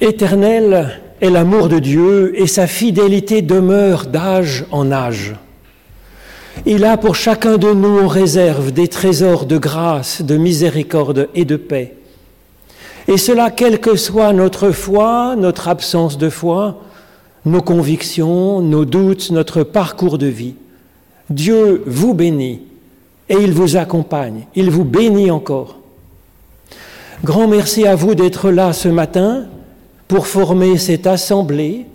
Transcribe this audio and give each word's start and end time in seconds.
Éternel 0.00 1.00
est 1.20 1.28
l'amour 1.28 1.68
de 1.68 1.80
Dieu 1.80 2.40
et 2.40 2.46
sa 2.46 2.68
fidélité 2.68 3.42
demeure 3.42 4.06
d'âge 4.06 4.64
en 4.70 4.92
âge. 4.92 5.34
Il 6.66 6.84
a 6.84 6.96
pour 6.96 7.16
chacun 7.16 7.58
de 7.58 7.72
nous 7.72 7.98
en 7.98 8.06
réserve 8.06 8.70
des 8.70 8.86
trésors 8.86 9.44
de 9.44 9.58
grâce, 9.58 10.22
de 10.22 10.36
miséricorde 10.36 11.28
et 11.34 11.44
de 11.44 11.56
paix. 11.56 11.96
Et 13.08 13.16
cela, 13.16 13.50
quelle 13.50 13.80
que 13.80 13.96
soit 13.96 14.32
notre 14.32 14.70
foi, 14.70 15.34
notre 15.36 15.66
absence 15.66 16.16
de 16.16 16.30
foi, 16.30 16.80
nos 17.44 17.62
convictions, 17.62 18.60
nos 18.60 18.84
doutes, 18.84 19.32
notre 19.32 19.64
parcours 19.64 20.18
de 20.18 20.26
vie. 20.26 20.54
Dieu 21.28 21.82
vous 21.86 22.14
bénit 22.14 22.62
et 23.28 23.34
il 23.34 23.52
vous 23.52 23.76
accompagne, 23.76 24.46
il 24.54 24.70
vous 24.70 24.84
bénit 24.84 25.32
encore. 25.32 25.78
Grand 27.24 27.48
merci 27.48 27.84
à 27.84 27.96
vous 27.96 28.14
d'être 28.14 28.50
là 28.50 28.72
ce 28.72 28.88
matin 28.88 29.46
pour 30.08 30.26
former 30.26 30.78
cette 30.78 31.06
assemblée, 31.06 31.86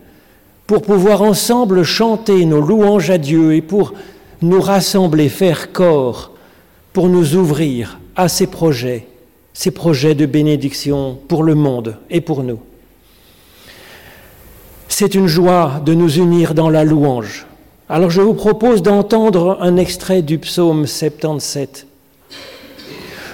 pour 0.68 0.84
pouvoir 0.84 1.24
ensemble 1.24 1.84
chanter 1.84 2.46
nos 2.46 2.62
louanges 2.62 3.10
à 3.10 3.18
Dieu 3.18 3.56
et 3.56 3.62
pour 3.62 3.94
nous 4.42 4.62
rassembler, 4.62 5.30
faire 5.30 5.72
corps 5.72 6.32
pour 6.94 7.10
nous 7.10 7.36
ouvrir 7.36 8.00
à 8.16 8.30
ces 8.30 8.46
projets, 8.46 9.08
ces 9.54 9.72
projets 9.72 10.14
de 10.14 10.28
bénédiction 10.28 11.18
pour 11.28 11.44
le 11.44 11.56
monde 11.56 11.98
et 12.10 12.22
pour 12.22 12.44
nous. 12.44 12.60
C'est 14.88 15.16
une 15.16 15.28
joie 15.28 15.82
de 15.84 15.96
nous 15.96 16.18
unir 16.18 16.54
dans 16.54 16.70
la 16.70 16.84
louange. 16.84 17.48
Alors 17.90 18.12
je 18.12 18.22
vous 18.22 18.36
propose 18.36 18.84
d'entendre 18.84 19.58
un 19.60 19.76
extrait 19.78 20.22
du 20.22 20.38
psaume 20.38 20.86
77. 20.86 21.88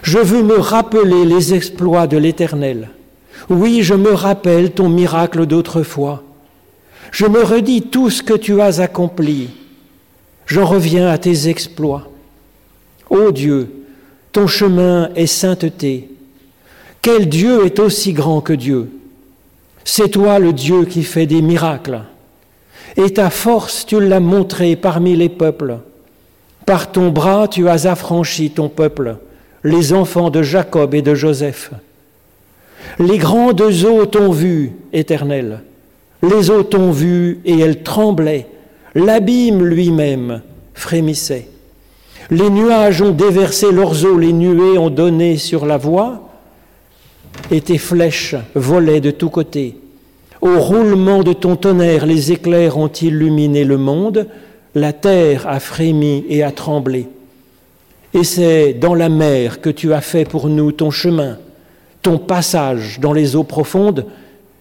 Je 0.02 0.20
veux 0.20 0.42
me 0.42 0.58
rappeler 0.58 1.26
les 1.26 1.54
exploits 1.54 2.08
de 2.08 2.18
l'Éternel. 2.18 2.90
Oui, 3.50 3.82
je 3.82 3.96
me 3.96 4.14
rappelle 4.14 4.72
ton 4.72 4.90
miracle 4.90 5.46
d'autrefois. 5.46 6.24
Je 7.12 7.26
me 7.26 7.44
redis 7.44 7.84
tout 7.84 8.10
ce 8.10 8.22
que 8.22 8.36
tu 8.36 8.62
as 8.62 8.80
accompli 8.80 9.50
J'en 10.50 10.66
reviens 10.66 11.10
à 11.10 11.20
tes 11.20 11.48
exploits. 11.48 12.10
Ô 13.12 13.32
Dieu, 13.32 13.86
ton 14.32 14.48
chemin 14.48 15.12
est 15.16 15.28
sainteté. 15.28 16.10
Quel 17.04 17.30
Dieu 17.30 17.66
est 17.66 17.80
aussi 17.80 18.14
grand 18.14 18.42
que 18.42 18.54
Dieu? 18.54 18.90
C'est 19.86 20.10
toi 20.10 20.40
le 20.40 20.52
Dieu 20.52 20.86
qui 20.86 21.04
fait 21.04 21.28
des 21.28 21.44
miracles. 21.44 22.02
Et 22.98 23.14
ta 23.14 23.30
force, 23.30 23.86
tu 23.86 24.00
l'as 24.00 24.20
montrée 24.20 24.76
parmi 24.76 25.16
les 25.16 25.30
peuples. 25.30 25.78
Par 26.66 26.92
ton 26.92 27.10
bras, 27.10 27.48
tu 27.48 27.70
as 27.70 27.86
affranchi 27.86 28.50
ton 28.50 28.70
peuple, 28.70 29.18
les 29.64 29.94
enfants 29.94 30.32
de 30.32 30.42
Jacob 30.42 30.96
et 30.96 31.04
de 31.04 31.14
Joseph. 31.14 31.72
Les 33.00 33.18
grandes 33.18 33.62
eaux 33.62 34.06
t'ont 34.06 34.32
vu, 34.32 34.74
Éternel. 34.92 35.62
Les 36.22 36.50
eaux 36.50 36.64
t'ont 36.64 36.92
vu 36.92 37.40
et 37.46 37.58
elles 37.60 37.82
tremblaient 37.82 38.48
L'abîme 38.96 39.64
lui-même 39.64 40.42
frémissait. 40.74 41.48
Les 42.32 42.50
nuages 42.50 43.02
ont 43.02 43.12
déversé 43.12 43.72
leurs 43.72 44.06
eaux, 44.06 44.18
les 44.18 44.34
nuées 44.34 44.78
ont 44.78 44.90
donné 44.90 45.38
sur 45.38 45.66
la 45.66 45.78
voie, 45.78 46.30
et 47.52 47.62
tes 47.62 47.78
flèches 47.78 48.36
volaient 48.56 49.02
de 49.02 49.12
tous 49.12 49.30
côtés. 49.30 49.78
Au 50.42 50.60
roulement 50.60 51.24
de 51.24 51.34
ton 51.34 51.56
tonnerre, 51.56 52.06
les 52.06 52.32
éclairs 52.32 52.78
ont 52.78 52.88
illuminé 52.88 53.64
le 53.64 53.78
monde, 53.78 54.28
la 54.76 54.94
terre 54.94 55.48
a 55.48 55.60
frémi 55.60 56.26
et 56.30 56.44
a 56.44 56.52
tremblé. 56.52 57.08
Et 58.14 58.24
c'est 58.24 58.74
dans 58.74 58.96
la 58.96 59.10
mer 59.10 59.62
que 59.62 59.70
tu 59.70 59.94
as 59.94 60.02
fait 60.02 60.26
pour 60.28 60.50
nous 60.50 60.72
ton 60.72 60.92
chemin, 60.92 61.38
ton 62.02 62.18
passage 62.18 63.00
dans 63.00 63.14
les 63.14 63.36
eaux 63.36 63.44
profondes, 63.44 64.06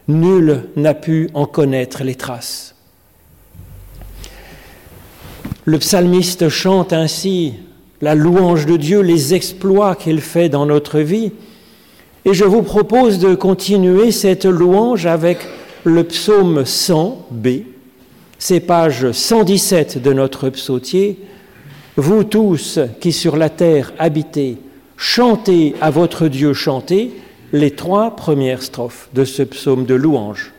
nul 0.08 0.64
n'a 0.76 0.94
pu 0.94 1.30
en 1.34 1.46
connaître 1.46 2.02
les 2.02 2.14
traces. 2.14 2.74
Le 5.64 5.78
psalmiste 5.78 6.48
chante 6.48 6.92
ainsi 6.92 7.54
la 8.00 8.14
louange 8.14 8.66
de 8.66 8.76
Dieu, 8.76 9.00
les 9.00 9.34
exploits 9.34 9.96
qu'il 9.96 10.20
fait 10.20 10.48
dans 10.48 10.66
notre 10.66 11.00
vie. 11.00 11.32
Et 12.24 12.32
je 12.32 12.44
vous 12.44 12.62
propose 12.62 13.18
de 13.18 13.34
continuer 13.34 14.12
cette 14.12 14.44
louange 14.44 15.06
avec 15.06 15.38
le 15.84 16.04
psaume 16.04 16.62
100b. 16.62 17.64
C'est 18.38 18.60
page 18.60 19.10
117 19.10 20.00
de 20.00 20.12
notre 20.12 20.48
psautier. 20.50 21.18
Vous 21.96 22.24
tous 22.24 22.78
qui 23.00 23.12
sur 23.12 23.36
la 23.36 23.50
terre 23.50 23.92
habitez, 23.98 24.58
chantez 24.96 25.74
à 25.80 25.90
votre 25.90 26.28
Dieu, 26.28 26.52
chantez 26.52 27.12
les 27.52 27.70
trois 27.70 28.14
premières 28.14 28.62
strophes 28.62 29.08
de 29.14 29.24
ce 29.24 29.42
psaume 29.42 29.86
de 29.86 29.94
louange. 29.94 30.52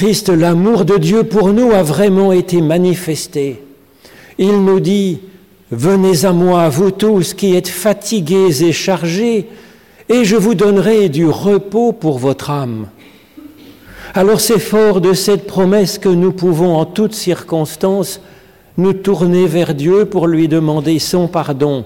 Christ, 0.00 0.30
l'amour 0.30 0.86
de 0.86 0.96
Dieu 0.96 1.24
pour 1.24 1.52
nous 1.52 1.72
a 1.72 1.82
vraiment 1.82 2.32
été 2.32 2.62
manifesté. 2.62 3.60
Il 4.38 4.64
nous 4.64 4.80
dit, 4.80 5.20
Venez 5.70 6.24
à 6.24 6.32
moi, 6.32 6.70
vous 6.70 6.90
tous 6.90 7.34
qui 7.34 7.54
êtes 7.54 7.68
fatigués 7.68 8.64
et 8.64 8.72
chargés, 8.72 9.46
et 10.08 10.24
je 10.24 10.36
vous 10.36 10.54
donnerai 10.54 11.10
du 11.10 11.26
repos 11.26 11.92
pour 11.92 12.18
votre 12.18 12.48
âme. 12.48 12.86
Alors 14.14 14.40
c'est 14.40 14.58
fort 14.58 15.02
de 15.02 15.12
cette 15.12 15.46
promesse 15.46 15.98
que 15.98 16.08
nous 16.08 16.32
pouvons 16.32 16.76
en 16.76 16.86
toutes 16.86 17.12
circonstances 17.12 18.22
nous 18.78 18.94
tourner 18.94 19.46
vers 19.46 19.74
Dieu 19.74 20.06
pour 20.06 20.28
lui 20.28 20.48
demander 20.48 20.98
son 20.98 21.28
pardon 21.28 21.84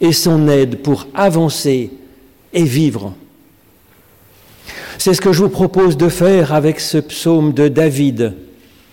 et 0.00 0.14
son 0.14 0.48
aide 0.48 0.76
pour 0.78 1.06
avancer 1.12 1.90
et 2.54 2.64
vivre. 2.64 3.12
C'est 5.04 5.14
ce 5.14 5.20
que 5.20 5.32
je 5.32 5.42
vous 5.42 5.48
propose 5.48 5.96
de 5.96 6.08
faire 6.08 6.54
avec 6.54 6.78
ce 6.78 6.98
psaume 6.98 7.52
de 7.52 7.66
David, 7.66 8.34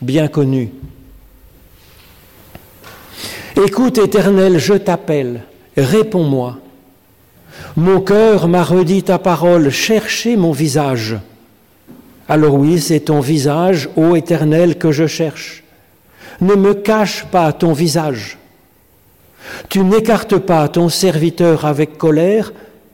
bien 0.01 0.27
connu. 0.27 0.71
Écoute, 3.55 3.99
Éternel, 3.99 4.57
je 4.57 4.73
t'appelle, 4.73 5.43
réponds-moi. 5.77 6.57
Mon 7.77 8.01
cœur 8.01 8.47
m'a 8.47 8.63
redit 8.63 9.03
ta 9.03 9.19
parole, 9.19 9.69
cherchez 9.69 10.35
mon 10.35 10.51
visage. 10.51 11.15
Alors 12.27 12.55
oui, 12.55 12.79
c'est 12.79 13.01
ton 13.01 13.19
visage, 13.19 13.87
ô 13.95 14.15
Éternel, 14.15 14.79
que 14.79 14.91
je 14.91 15.05
cherche. 15.05 15.63
Ne 16.41 16.55
me 16.55 16.73
cache 16.73 17.25
pas 17.25 17.53
ton 17.53 17.73
visage. 17.73 18.39
Tu 19.69 19.81
n'écartes 19.81 20.39
pas 20.39 20.69
ton 20.69 20.89
serviteur 20.89 21.65
avec 21.65 21.99
colère, 21.99 22.51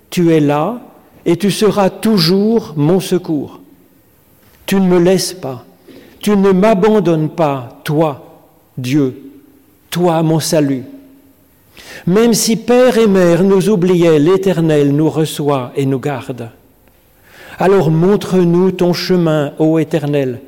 tu 0.10 0.34
es 0.34 0.42
là 0.42 0.82
et 1.26 1.38
tu 1.38 1.52
seras 1.52 1.90
toujours 1.90 2.74
mon 2.76 3.00
secours. 3.00 3.60
Tu 4.66 4.76
ne 4.76 4.88
me 4.88 5.00
laisses 5.00 5.34
pas, 5.34 5.66
tu 6.20 6.32
ne 6.32 6.52
m'abandonnes 6.52 7.30
pas, 7.30 7.82
toi, 7.84 8.44
Dieu, 8.78 9.32
toi, 9.90 10.22
mon 10.24 10.40
salut. 10.40 10.84
Même 12.08 12.34
si 12.34 12.56
père 12.56 12.98
et 12.98 13.08
mère 13.08 13.44
nous 13.44 13.70
oubliaient, 13.70 14.20
l'Éternel 14.20 14.96
nous 14.96 15.10
reçoit 15.10 15.72
et 15.76 15.86
nous 15.86 16.00
garde. 16.00 16.50
Alors 17.58 17.90
montre-nous 17.90 18.72
ton 18.72 18.94
chemin, 18.94 19.54
ô 19.60 19.80
Éternel. 19.80 20.42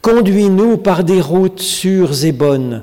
Conduis-nous 0.00 0.76
par 0.78 1.04
des 1.04 1.20
routes 1.20 1.60
sûres 1.60 2.24
et 2.24 2.32
bonnes, 2.32 2.82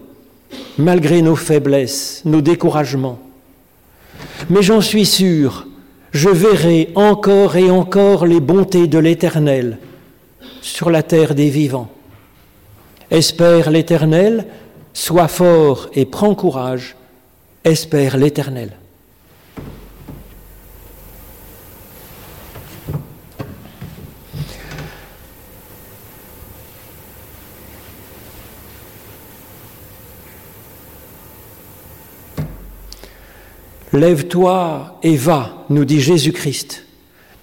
malgré 0.77 1.21
nos 1.21 1.35
faiblesses, 1.35 2.21
nos 2.25 2.41
découragements. 2.41 3.19
Mais 4.49 4.61
j'en 4.61 4.81
suis 4.81 5.05
sûr, 5.05 5.67
je 6.13 6.29
verrai 6.29 6.89
encore 6.95 7.57
et 7.57 7.69
encore 7.71 8.25
les 8.25 8.39
bontés 8.39 8.87
de 8.87 8.99
l'Éternel 8.99 9.79
sur 10.61 10.89
la 10.91 11.03
terre 11.03 11.33
des 11.33 11.49
vivants. 11.49 11.89
Espère 13.09 13.71
l'Éternel, 13.71 14.45
sois 14.93 15.27
fort 15.27 15.89
et 15.93 16.05
prends 16.05 16.35
courage, 16.35 16.95
espère 17.63 18.17
l'Éternel. 18.17 18.71
Lève-toi 33.93 34.97
et 35.03 35.15
va, 35.15 35.65
nous 35.69 35.85
dit 35.85 36.01
Jésus-Christ. 36.01 36.83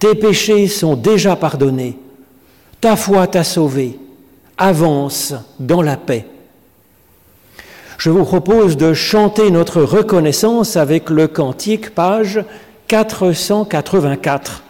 Tes 0.00 0.17
péchés 0.17 0.67
sont 0.67 0.97
déjà 0.97 1.37
pardonnés. 1.37 1.97
Ta 2.81 2.97
foi 2.97 3.29
t'a 3.29 3.44
sauvé. 3.44 3.99
Avance 4.58 5.32
dans 5.61 5.81
la 5.81 5.97
paix. 5.97 6.26
Je 7.99 8.11
vous 8.11 8.25
propose 8.25 8.76
de 8.76 8.94
chanter 8.94 9.50
notre 9.52 9.82
reconnaissance 9.82 10.76
avec 10.76 11.08
le 11.08 11.29
cantique, 11.29 11.94
page 11.94 12.43
484. 12.88 14.64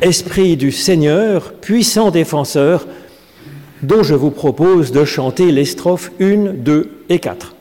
Esprit 0.00 0.56
du 0.56 0.72
Seigneur, 0.72 1.52
puissant 1.52 2.10
défenseur, 2.10 2.86
dont 3.82 4.02
je 4.02 4.14
vous 4.14 4.30
propose 4.30 4.90
de 4.90 5.04
chanter 5.04 5.52
les 5.52 5.66
strophes 5.66 6.10
1, 6.20 6.54
2 6.54 7.04
et 7.10 7.20
4. 7.20 7.54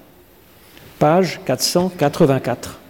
Page 0.97 1.41
484. 1.45 2.80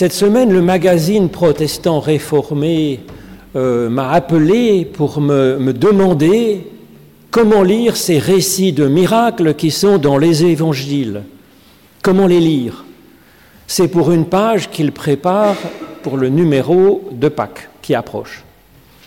Cette 0.00 0.14
semaine, 0.14 0.50
le 0.50 0.62
magazine 0.62 1.28
protestant 1.28 2.00
réformé 2.00 3.00
euh, 3.54 3.90
m'a 3.90 4.10
appelé 4.12 4.86
pour 4.86 5.20
me, 5.20 5.74
demander 5.74 6.66
comment 7.30 7.62
lire 7.62 7.98
ces 7.98 8.18
récits 8.18 8.72
de 8.72 8.86
miracles 8.86 9.52
qui 9.52 9.70
sont 9.70 9.98
dans 9.98 10.16
les 10.16 10.42
évangiles. 10.46 11.24
Comment 12.00 12.26
les 12.26 12.40
lire? 12.40 12.86
C'est 13.66 13.88
pour 13.88 14.10
une 14.10 14.24
page 14.24 14.70
qu'il 14.70 14.92
prépare 14.92 15.56
pour 16.02 16.16
le 16.16 16.30
numéro 16.30 17.06
de 17.12 17.28
Pâques 17.28 17.68
qui 17.82 17.94
approche. 17.94 18.42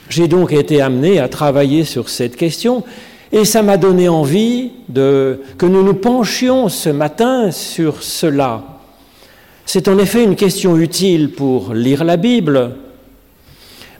J'ai 0.09 0.27
donc 0.27 0.53
été 0.53 0.79
amené 0.79 1.17
à 1.17 1.27
travailler 1.27 1.85
sur 1.85 2.07
cette 2.07 2.35
question 2.35 2.83
et 3.31 3.45
ça 3.45 3.63
m'a 3.63 3.77
donné 3.77 4.09
envie 4.09 4.69
de, 4.89 5.41
que 5.57 5.65
nous 5.65 5.81
nous 5.83 5.95
penchions 5.95 6.69
ce 6.69 6.89
matin 6.89 7.49
sur 7.49 8.03
cela 8.03 8.72
c'est 9.73 9.87
en 9.87 9.97
effet 9.97 10.23
une 10.23 10.35
question 10.35 10.77
utile 10.77 11.31
pour 11.31 11.73
lire 11.73 12.03
la 12.03 12.15
Bible, 12.15 12.75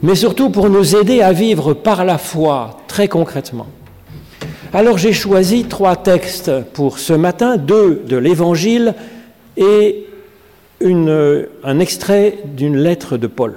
mais 0.04 0.14
surtout 0.14 0.52
pour 0.52 0.70
nous 0.70 0.96
aider 0.96 1.24
à 1.24 1.34
vivre 1.34 1.74
par 1.74 2.06
la 2.06 2.20
foi 2.20 2.78
très 2.88 3.08
concrètement. 3.08 3.66
Alors 4.72 5.00
j'ai 5.00 5.14
choisi 5.14 5.64
trois 5.64 5.96
textes 5.96 6.52
pour 6.74 7.00
ce 7.00 7.14
matin, 7.14 7.58
deux 7.58 8.04
de 8.08 8.18
l'Évangile 8.18 8.94
et 9.58 10.06
un 10.80 11.80
extrait 11.80 12.38
d'une 12.46 12.78
lettre 12.78 13.18
de 13.18 13.26
Paul. 13.26 13.56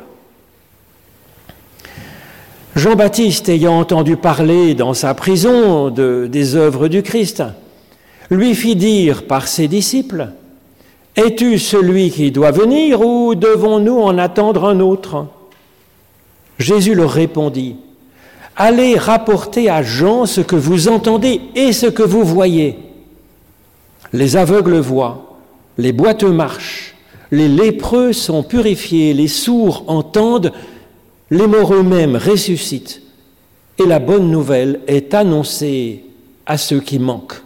Jean-Baptiste, 2.77 3.51
ayant 3.51 3.79
entendu 3.79 4.17
parler 4.17 4.73
dans 4.73 4.95
sa 4.95 5.13
prison 5.13 5.91
de, 5.91 6.27
des 6.33 6.57
œuvres 6.57 6.89
du 6.89 7.03
Christ, 7.03 7.43
lui 8.31 8.55
fit 8.55 8.75
dire 8.75 9.27
par 9.27 9.49
ses 9.49 9.69
disciples, 9.69 10.31
es-tu 11.17 11.59
celui 11.59 12.11
qui 12.11 12.31
doit 12.31 12.51
venir 12.51 13.01
ou 13.01 13.35
devons-nous 13.35 13.99
en 13.99 14.19
attendre 14.19 14.65
un 14.65 14.81
autre? 14.81 15.27
Jésus 16.59 16.95
leur 16.95 17.11
répondit, 17.11 17.77
Allez 18.55 18.97
rapporter 18.97 19.69
à 19.69 19.83
Jean 19.83 20.25
ce 20.25 20.41
que 20.41 20.57
vous 20.57 20.89
entendez 20.89 21.41
et 21.55 21.73
ce 21.73 21.87
que 21.87 22.03
vous 22.03 22.25
voyez. 22.25 22.79
Les 24.15 24.37
aveugles 24.37 24.79
voient, 24.79 25.37
les 25.77 25.93
boiteux 25.93 26.33
marchent, 26.33 26.95
les 27.31 27.49
lépreux 27.49 28.15
sont 28.15 28.43
purifiés, 28.43 29.13
les 29.13 29.29
sourds 29.29 29.85
entendent, 29.89 30.53
les 31.31 31.47
morts 31.47 31.75
eux-mêmes 31.75 32.17
ressuscitent. 32.17 33.03
Et 33.79 33.85
la 33.85 33.99
bonne 33.99 34.31
nouvelle 34.31 34.81
est 34.87 35.13
annoncée 35.13 36.05
à 36.47 36.57
ceux 36.57 36.81
qui 36.81 36.99
manquent. 36.99 37.43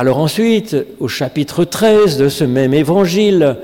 Alors 0.00 0.18
ensuite, 0.18 0.76
au 1.00 1.08
chapitre 1.08 1.64
13 1.64 2.18
de 2.18 2.28
ce 2.28 2.44
même 2.44 2.72
évangile, 2.72 3.56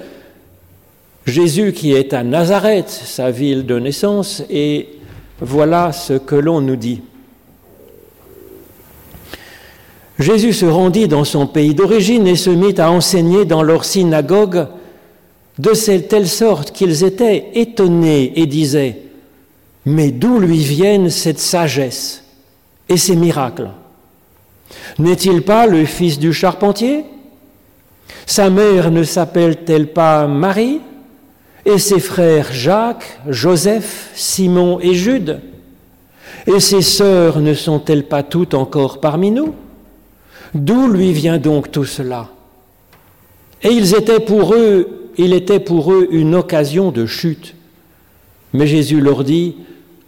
Jésus 1.26 1.72
qui 1.72 1.92
est 1.92 2.12
à 2.12 2.24
Nazareth, 2.24 2.88
sa 2.88 3.30
ville 3.30 3.64
de 3.64 3.78
naissance, 3.78 4.42
et 4.50 4.88
voilà 5.40 5.92
ce 5.92 6.14
que 6.14 6.34
l'on 6.34 6.60
nous 6.60 6.74
dit. 6.74 7.02
Jésus 10.18 10.54
se 10.54 10.66
rendit 10.66 11.06
dans 11.06 11.22
son 11.22 11.46
pays 11.46 11.72
d'origine 11.72 12.26
et 12.26 12.34
se 12.34 12.50
mit 12.50 12.80
à 12.80 12.90
enseigner 12.90 13.44
dans 13.44 13.62
leur 13.62 13.84
synagogue 13.84 14.66
de 15.60 15.98
telle 16.00 16.28
sorte 16.28 16.72
qu'ils 16.72 17.04
étaient 17.04 17.50
étonnés 17.54 18.32
et 18.34 18.46
disaient, 18.46 19.02
Mais 19.86 20.10
d'où 20.10 20.40
lui 20.40 20.58
viennent 20.58 21.10
cette 21.10 21.38
sagesse 21.38 22.24
et 22.88 22.96
ces 22.96 23.14
miracles? 23.14 23.70
N'est-il 24.99 25.42
pas 25.42 25.66
le 25.66 25.85
fils 25.85 26.18
du 26.18 26.33
charpentier? 26.33 27.04
Sa 28.26 28.50
mère 28.50 28.90
ne 28.90 29.02
s'appelle-t-elle 29.02 29.92
pas 29.92 30.26
Marie? 30.26 30.80
Et 31.66 31.78
ses 31.78 32.00
frères 32.00 32.52
Jacques, 32.52 33.21
Joseph, 33.28 34.11
Simon 34.14 34.80
et 34.80 34.94
Jude? 34.94 35.40
Et 36.47 36.61
ses 36.61 36.83
sœurs 36.83 37.40
ne 37.40 37.54
sont-elles 37.54 38.06
pas 38.06 38.23
toutes 38.23 38.54
encore 38.54 39.00
parmi 39.00 39.30
nous? 39.30 39.54
D'où 40.54 40.88
lui 40.88 41.12
vient 41.12 41.38
donc 41.38 41.73
tout 41.73 41.85
cela? 41.85 42.28
Et 43.62 43.68
ils 43.68 43.94
étaient 43.94 44.21
pour 44.21 44.54
eux, 44.54 45.11
il 45.16 45.33
était 45.33 45.61
pour 45.61 45.92
eux 45.92 46.06
une 46.11 46.35
occasion 46.35 46.90
de 46.90 47.06
chute. 47.06 47.54
Mais 48.52 48.66
Jésus 48.66 49.00
leur 49.00 49.25
dit, 49.25 49.56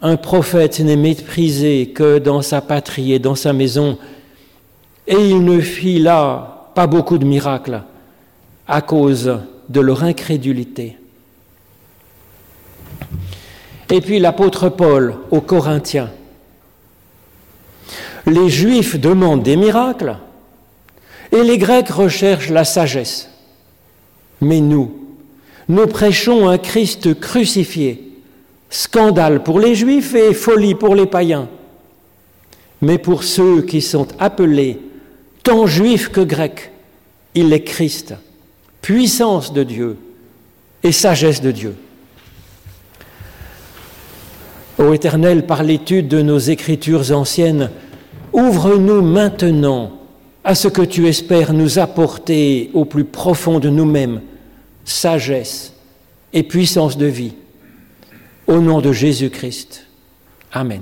un 0.01 0.15
prophète 0.15 0.79
n'est 0.79 0.95
méprisé 0.95 1.87
que 1.87 2.19
dans 2.19 2.43
sa 2.43 2.61
patrie 2.61 3.13
et 3.13 3.19
dans 3.19 3.35
sa 3.35 3.51
maison, 3.51 3.97
et 5.07 5.29
il 5.29 5.43
ne 5.43 5.61
fit 5.61 5.99
là 5.99 6.69
pas 6.75 6.85
beaucoup 6.85 7.17
de 7.17 7.25
miracles 7.25 7.81
à 8.67 8.81
cause 8.81 9.39
de 9.69 9.79
leur 9.79 10.03
incrédulité. 10.03 10.97
Et 13.89 14.01
puis 14.01 14.19
l'apôtre 14.19 14.69
Paul 14.69 15.15
aux 15.31 15.41
Corinthiens. 15.41 16.11
Les 18.25 18.49
Juifs 18.49 18.99
demandent 18.99 19.43
des 19.43 19.55
miracles 19.55 20.17
et 21.31 21.41
les 21.43 21.57
Grecs 21.57 21.89
recherchent 21.89 22.49
la 22.49 22.65
sagesse. 22.65 23.29
Mais 24.41 24.59
nous, 24.59 24.93
nous 25.69 25.87
prêchons 25.87 26.49
un 26.49 26.57
Christ 26.57 27.17
crucifié, 27.17 28.11
scandale 28.69 29.43
pour 29.43 29.61
les 29.61 29.73
Juifs 29.75 30.13
et 30.15 30.33
folie 30.33 30.75
pour 30.75 30.95
les 30.95 31.05
païens. 31.05 31.47
Mais 32.81 32.97
pour 32.97 33.23
ceux 33.23 33.61
qui 33.61 33.81
sont 33.81 34.07
appelés 34.19 34.81
tant 35.47 35.65
juif 35.65 36.09
que 36.09 36.19
grec, 36.19 36.73
il 37.33 37.53
est 37.53 37.63
Christ, 37.63 38.15
puissance 38.81 39.53
de 39.53 39.63
Dieu 39.63 39.97
et 40.83 40.91
sagesse 40.91 41.41
de 41.41 41.51
Dieu. 41.51 41.75
Ô 44.77 44.91
Éternel, 44.91 45.45
par 45.45 45.63
l'étude 45.63 46.09
de 46.09 46.21
nos 46.21 46.37
écritures 46.37 47.13
anciennes, 47.13 47.71
ouvre-nous 48.33 49.01
maintenant 49.01 49.93
à 50.43 50.53
ce 50.53 50.67
que 50.67 50.81
tu 50.81 51.07
espères 51.07 51.53
nous 51.53 51.79
apporter 51.79 52.69
au 52.73 52.83
plus 52.83 53.05
profond 53.05 53.59
de 53.59 53.69
nous-mêmes, 53.69 54.19
sagesse 54.83 55.71
et 56.33 56.43
puissance 56.43 56.97
de 56.97 57.05
vie. 57.05 57.35
Au 58.47 58.59
nom 58.59 58.81
de 58.81 58.91
Jésus-Christ. 58.91 59.85
Amen. 60.51 60.81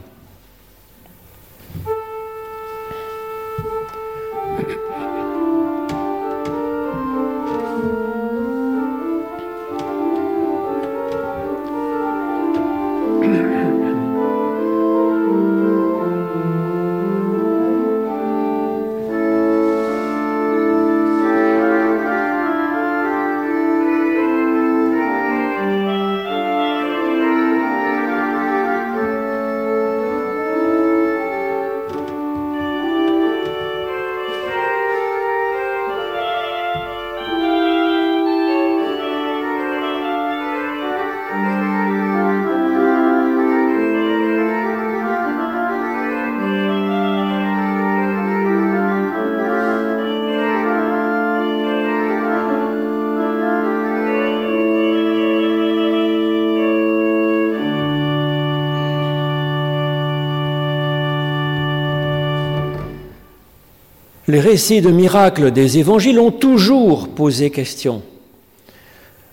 Les 64.36 64.42
récits 64.42 64.82
de 64.82 64.92
miracles 64.92 65.52
des 65.52 65.78
évangiles 65.78 66.20
ont 66.20 66.30
toujours 66.30 67.08
posé 67.08 67.52
question. 67.52 68.02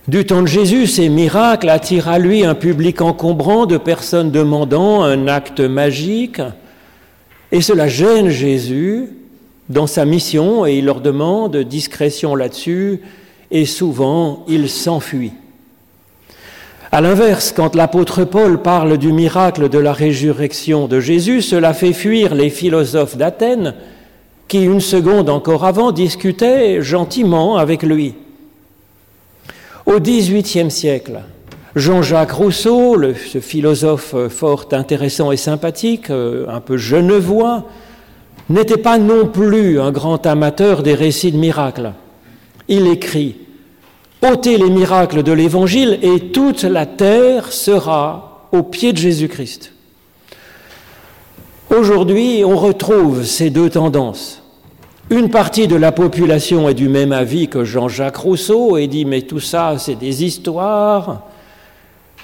Du 0.07 0.25
temps 0.25 0.43
de 0.43 0.47
Jésus, 0.47 0.87
ces 0.87 1.09
miracles 1.09 1.71
attirent 1.71 2.07
à 2.07 2.21
lui 2.21 2.45
un 2.45 2.55
public 2.55 3.01
encombrant 3.01 3.67
de 3.67 3.79
personnes 3.79 4.31
demandant 4.31 5.03
un 5.03 5.27
acte 5.27 5.59
magique, 5.59 6.41
et 7.51 7.63
cela 7.63 7.89
gêne 7.89 8.29
Jésus 8.29 9.09
dans 9.69 9.89
sa 9.89 10.05
mission, 10.05 10.67
et 10.67 10.75
il 10.75 10.85
leur 10.85 11.01
demande 11.01 11.57
discrétion 11.57 12.37
là-dessus, 12.37 13.01
et 13.51 13.67
souvent 13.67 14.45
il 14.47 14.69
s'enfuit. 14.69 15.33
À 16.93 17.01
l'inverse, 17.01 17.53
quand 17.53 17.75
l'apôtre 17.75 18.23
Paul 18.23 18.63
parle 18.63 18.99
du 18.99 19.13
miracle 19.13 19.69
de 19.69 19.81
la 19.81 19.95
résurrection 19.95 20.87
de 20.87 21.01
Jésus, 21.01 21.43
cela 21.43 21.75
fait 21.75 21.93
fuir 21.93 22.37
les 22.37 22.51
philosophes 22.51 23.17
d'Athènes, 23.17 23.75
qui, 24.53 24.65
une 24.65 24.83
seconde 24.83 25.31
encore 25.31 25.65
avant, 25.65 25.93
discutait 25.93 26.83
gentiment 26.83 27.57
avec 27.57 27.83
lui. 27.83 28.13
Au 29.87 29.99
XVIIIe 29.99 30.71
siècle, 30.71 31.23
Jean-Jacques 31.75 32.33
Rousseau, 32.33 32.99
ce 33.15 33.41
philosophe 33.41 34.15
fort 34.29 34.67
intéressant 34.73 35.33
et 35.33 35.39
sympathique, 35.39 36.11
euh, 36.11 36.45
un 36.51 36.61
peu 36.61 36.77
genevois, 36.77 37.65
n'était 38.51 38.77
pas 38.77 38.99
non 38.99 39.27
plus 39.27 39.81
un 39.81 39.91
grand 39.91 40.27
amateur 40.27 40.83
des 40.83 40.95
récits 40.95 41.33
de 41.33 41.39
miracles. 41.39 41.95
Il 42.69 42.89
écrit 42.89 43.37
ôtez 44.21 44.59
les 44.59 44.69
miracles 44.69 45.23
de 45.23 45.33
l'Évangile 45.33 45.99
et 46.03 46.31
toute 46.31 46.65
la 46.65 46.85
terre 46.85 47.53
sera 47.53 48.49
au 48.53 48.63
pied 48.63 48.93
de 48.93 48.99
Jésus-Christ. 48.99 49.73
Aujourd'hui, 51.75 52.43
on 52.45 52.59
retrouve 52.59 53.25
ces 53.25 53.49
deux 53.49 53.71
tendances. 53.71 54.42
Une 55.11 55.31
partie 55.31 55.67
de 55.69 55.77
la 55.77 55.93
population 55.93 56.69
est 56.69 56.75
du 56.75 56.89
même 56.89 57.13
avis 57.13 57.49
que 57.49 57.65
Jean-Jacques 57.65 58.17
Rousseau 58.17 58.77
et 58.77 58.87
dit 58.87 59.05
mais 59.05 59.23
tout 59.23 59.41
ça 59.41 59.75
c'est 59.79 59.97
des 59.97 60.25
histoires. 60.25 61.23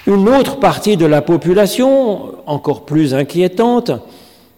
Une 0.07 0.29
autre 0.29 0.59
partie 0.59 0.97
de 0.97 1.05
la 1.05 1.21
population, 1.21 2.31
encore 2.47 2.85
plus 2.85 3.13
inquiétante, 3.13 3.91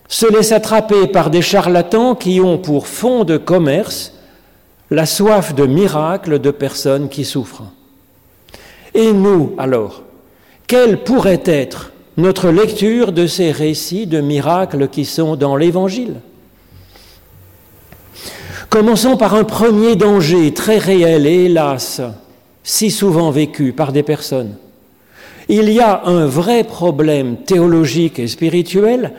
se 0.08 0.32
laisse 0.32 0.52
attraper 0.52 1.08
par 1.08 1.30
des 1.30 1.42
charlatans 1.42 2.16
qui 2.16 2.40
ont 2.40 2.58
pour 2.58 2.88
fond 2.88 3.24
de 3.24 3.38
commerce 3.38 4.14
la 4.92 5.06
soif 5.06 5.56
de 5.56 5.66
miracles 5.66 6.40
de 6.40 6.52
personnes 6.52 7.10
qui 7.10 7.26
souffrent. 7.26 7.64
Et 8.94 9.14
nous, 9.14 9.54
alors, 9.58 10.04
quelle 10.68 11.04
pourrait 11.04 11.44
être 11.46 11.92
notre 12.18 12.50
lecture 12.50 13.14
de 13.14 13.26
ces 13.26 13.52
récits 13.52 14.06
de 14.06 14.22
miracles 14.22 14.90
qui 14.90 15.06
sont 15.06 15.36
dans 15.36 15.56
l'Évangile? 15.56 16.16
Commençons 18.72 19.18
par 19.18 19.36
un 19.36 19.44
premier 19.44 19.98
danger 19.98 20.54
très 20.54 20.78
réel 20.78 21.28
et 21.28 21.44
hélas, 21.44 22.00
si 22.64 22.90
souvent 22.90 23.30
vécu 23.30 23.74
par 23.74 23.92
des 23.92 24.02
personnes. 24.02 24.56
Il 25.50 25.70
y 25.70 25.82
a 25.82 26.04
un 26.06 26.26
vrai 26.26 26.64
problème 26.64 27.36
théologique 27.36 28.18
et 28.18 28.30
spirituel 28.30 29.12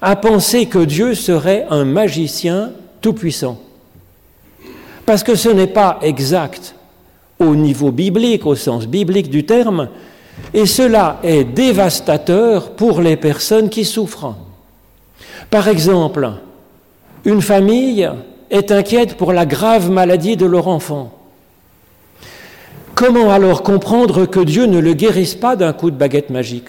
à 0.00 0.14
penser 0.14 0.66
que 0.66 0.78
Dieu 0.78 1.16
serait 1.16 1.66
un 1.68 1.84
magicien 1.84 2.70
tout-puissant. 3.00 3.58
Parce 5.04 5.24
que 5.24 5.34
ce 5.34 5.48
n'est 5.48 5.66
pas 5.66 5.98
exact 6.02 6.76
au 7.40 7.56
niveau 7.56 7.90
biblique, 7.90 8.46
au 8.46 8.54
sens 8.54 8.86
biblique 8.86 9.30
du 9.30 9.44
terme, 9.44 9.88
et 10.54 10.64
cela 10.64 11.18
est 11.24 11.42
dévastateur 11.42 12.70
pour 12.76 13.00
les 13.00 13.16
personnes 13.16 13.68
qui 13.68 13.84
souffrent. 13.84 14.36
Par 15.50 15.66
exemple, 15.66 16.30
une 17.24 17.42
famille 17.42 18.08
est 18.52 18.70
inquiète 18.70 19.16
pour 19.16 19.32
la 19.32 19.46
grave 19.46 19.90
maladie 19.90 20.36
de 20.36 20.46
leur 20.46 20.68
enfant. 20.68 21.10
Comment 22.94 23.32
alors 23.32 23.62
comprendre 23.62 24.26
que 24.26 24.40
Dieu 24.40 24.66
ne 24.66 24.78
le 24.78 24.92
guérisse 24.92 25.34
pas 25.34 25.56
d'un 25.56 25.72
coup 25.72 25.90
de 25.90 25.96
baguette 25.96 26.30
magique? 26.30 26.68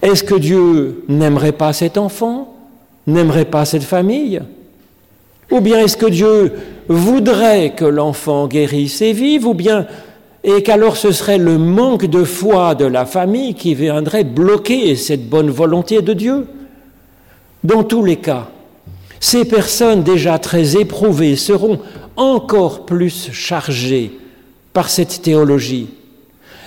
Est-ce 0.00 0.22
que 0.22 0.36
Dieu 0.36 1.04
n'aimerait 1.08 1.52
pas 1.52 1.72
cet 1.74 1.98
enfant 1.98 2.54
N'aimerait 3.06 3.44
pas 3.44 3.64
cette 3.64 3.82
famille? 3.82 4.40
Ou 5.50 5.60
bien 5.60 5.80
est-ce 5.80 5.96
que 5.96 6.06
Dieu 6.06 6.52
voudrait 6.88 7.74
que 7.76 7.84
l'enfant 7.84 8.46
guérisse 8.46 9.02
et 9.02 9.12
vive 9.12 9.46
Ou 9.46 9.54
bien 9.54 9.86
et 10.42 10.62
qu'alors 10.62 10.96
ce 10.96 11.12
serait 11.12 11.36
le 11.36 11.58
manque 11.58 12.06
de 12.06 12.24
foi 12.24 12.74
de 12.74 12.86
la 12.86 13.04
famille 13.04 13.54
qui 13.54 13.74
viendrait 13.74 14.24
bloquer 14.24 14.96
cette 14.96 15.28
bonne 15.28 15.50
volonté 15.50 16.00
de 16.00 16.14
Dieu? 16.14 16.46
Dans 17.62 17.82
tous 17.82 18.02
les 18.04 18.16
cas, 18.16 18.48
ces 19.20 19.44
personnes 19.44 20.02
déjà 20.02 20.38
très 20.38 20.80
éprouvées 20.80 21.36
seront 21.36 21.78
encore 22.16 22.86
plus 22.86 23.30
chargées 23.32 24.12
par 24.72 24.88
cette 24.88 25.20
théologie. 25.20 25.88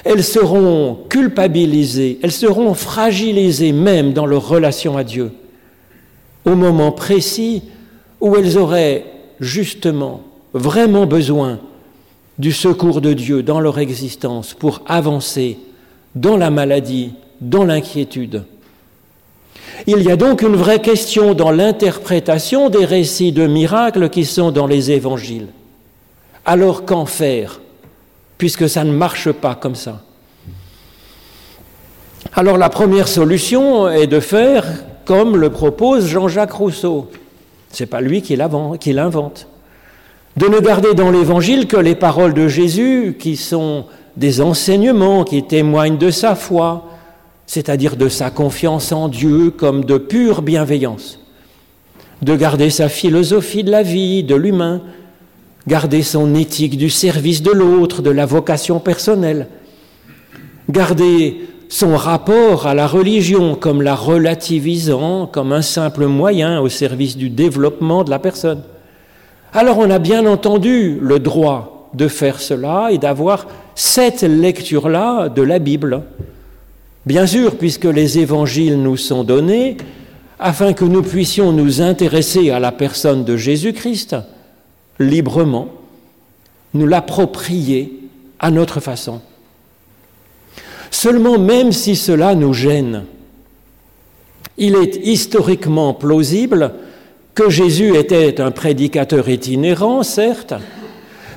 Elles 0.03 0.23
seront 0.23 0.99
culpabilisées, 1.09 2.19
elles 2.21 2.31
seront 2.31 2.75
fragilisées 2.75 3.71
même 3.71 4.13
dans 4.13 4.27
leur 4.27 4.47
relation 4.47 4.97
à 4.97 5.03
Dieu, 5.03 5.31
au 6.45 6.55
moment 6.55 6.91
précis 6.91 7.63
où 8.21 8.35
elles 8.35 8.57
auraient 8.57 9.05
justement 9.39 10.21
vraiment 10.53 11.07
besoin 11.07 11.59
du 12.37 12.51
secours 12.51 13.01
de 13.01 13.13
Dieu 13.13 13.41
dans 13.41 13.59
leur 13.59 13.79
existence 13.79 14.53
pour 14.53 14.81
avancer 14.85 15.57
dans 16.15 16.37
la 16.37 16.51
maladie, 16.51 17.13
dans 17.41 17.63
l'inquiétude. 17.63 18.43
Il 19.85 20.01
y 20.01 20.11
a 20.11 20.15
donc 20.15 20.41
une 20.41 20.55
vraie 20.55 20.81
question 20.81 21.33
dans 21.33 21.51
l'interprétation 21.51 22.69
des 22.69 22.85
récits 22.85 23.33
de 23.33 23.47
miracles 23.47 24.09
qui 24.09 24.23
sont 24.23 24.51
dans 24.51 24.67
les 24.67 24.91
évangiles. 24.91 25.47
Alors 26.45 26.85
qu'en 26.85 27.05
faire 27.05 27.59
puisque 28.37 28.67
ça 28.67 28.83
ne 28.83 28.91
marche 28.91 29.31
pas 29.31 29.55
comme 29.55 29.75
ça? 29.75 30.01
Alors 32.33 32.57
la 32.57 32.69
première 32.69 33.07
solution 33.07 33.89
est 33.89 34.07
de 34.07 34.19
faire 34.19 34.65
comme 35.05 35.37
le 35.37 35.49
propose 35.49 36.07
Jean-Jacques 36.07 36.53
Rousseau. 36.53 37.09
Ce 37.71 37.83
n'est 37.83 37.87
pas 37.87 38.01
lui 38.01 38.21
qui 38.21 38.35
l'invente. 38.35 39.47
De 40.37 40.47
ne 40.47 40.59
garder 40.59 40.93
dans 40.93 41.11
l'Évangile 41.11 41.67
que 41.67 41.77
les 41.77 41.95
paroles 41.95 42.33
de 42.33 42.47
Jésus 42.47 43.17
qui 43.19 43.35
sont 43.35 43.85
des 44.15 44.41
enseignements 44.41 45.23
qui 45.23 45.43
témoignent 45.43 45.97
de 45.97 46.09
sa 46.09 46.35
foi, 46.35 46.85
c'est-à-dire 47.45 47.95
de 47.95 48.09
sa 48.09 48.29
confiance 48.29 48.91
en 48.91 49.07
Dieu 49.07 49.51
comme 49.51 49.85
de 49.85 49.97
pure 49.97 50.41
bienveillance. 50.41 51.19
De 52.21 52.35
garder 52.35 52.69
sa 52.69 52.89
philosophie 52.89 53.63
de 53.63 53.71
la 53.71 53.83
vie, 53.83 54.23
de 54.23 54.35
l'humain, 54.35 54.81
garder 55.67 56.03
son 56.03 56.35
éthique 56.35 56.77
du 56.77 56.89
service 56.89 57.41
de 57.41 57.51
l'autre, 57.51 58.01
de 58.01 58.09
la 58.09 58.25
vocation 58.25 58.79
personnelle, 58.79 59.47
garder 60.69 61.41
son 61.69 61.95
rapport 61.95 62.67
à 62.67 62.73
la 62.73 62.85
religion 62.87 63.55
comme 63.55 63.81
la 63.81 63.95
relativisant, 63.95 65.25
comme 65.25 65.51
un 65.51 65.61
simple 65.61 66.05
moyen 66.05 66.61
au 66.61 66.69
service 66.69 67.17
du 67.17 67.29
développement 67.29 68.03
de 68.03 68.09
la 68.09 68.19
personne. 68.19 68.61
Alors 69.53 69.79
on 69.79 69.89
a 69.89 69.99
bien 69.99 70.25
entendu 70.25 70.99
le 71.01 71.19
droit 71.19 71.89
de 71.93 72.07
faire 72.07 72.39
cela 72.39 72.89
et 72.91 72.97
d'avoir 72.97 73.47
cette 73.75 74.21
lecture-là 74.21 75.29
de 75.29 75.41
la 75.41 75.59
Bible. 75.59 76.03
Bien 77.05 77.27
sûr, 77.27 77.57
puisque 77.57 77.85
les 77.85 78.19
évangiles 78.19 78.81
nous 78.81 78.95
sont 78.95 79.23
donnés, 79.23 79.77
afin 80.39 80.73
que 80.73 80.85
nous 80.85 81.01
puissions 81.01 81.51
nous 81.51 81.81
intéresser 81.81 82.49
à 82.49 82.59
la 82.59 82.71
personne 82.71 83.25
de 83.25 83.35
Jésus-Christ, 83.35 84.15
librement, 84.99 85.67
nous 86.73 86.87
l'approprier 86.87 87.99
à 88.39 88.51
notre 88.51 88.79
façon. 88.79 89.21
Seulement, 90.91 91.37
même 91.37 91.71
si 91.71 91.95
cela 91.95 92.35
nous 92.35 92.53
gêne, 92.53 93.03
il 94.57 94.75
est 94.75 94.97
historiquement 95.03 95.93
plausible 95.93 96.73
que 97.35 97.49
Jésus 97.49 97.97
était 97.97 98.39
un 98.39 98.51
prédicateur 98.51 99.27
itinérant, 99.27 100.03
certes, 100.03 100.53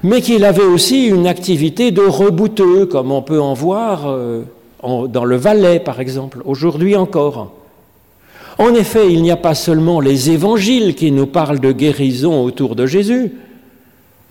mais 0.02 0.20
qu'il 0.20 0.44
avait 0.44 0.62
aussi 0.62 1.06
une 1.06 1.26
activité 1.26 1.90
de 1.90 2.02
rebouteux, 2.02 2.86
comme 2.86 3.10
on 3.10 3.22
peut 3.22 3.40
en 3.40 3.54
voir 3.54 4.06
euh, 4.06 4.42
dans 4.82 5.24
le 5.24 5.36
Valais, 5.36 5.80
par 5.80 6.00
exemple, 6.00 6.42
aujourd'hui 6.44 6.96
encore. 6.96 7.52
En 8.58 8.74
effet, 8.74 9.12
il 9.12 9.22
n'y 9.22 9.30
a 9.30 9.36
pas 9.36 9.54
seulement 9.54 10.00
les 10.00 10.30
évangiles 10.30 10.94
qui 10.94 11.10
nous 11.10 11.26
parlent 11.26 11.60
de 11.60 11.72
guérison 11.72 12.42
autour 12.42 12.74
de 12.74 12.86
Jésus, 12.86 13.32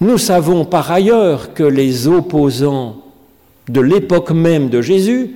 nous 0.02 0.18
savons 0.18 0.66
par 0.66 0.92
ailleurs 0.92 1.54
que 1.54 1.64
les 1.64 2.08
opposants 2.08 2.98
de 3.70 3.82
l'époque 3.82 4.32
même 4.32 4.70
de 4.70 4.82
Jésus 4.82 5.36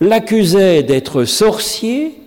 l'accusaient 0.00 0.82
d'être 0.82 1.24
sorcier 1.24 2.18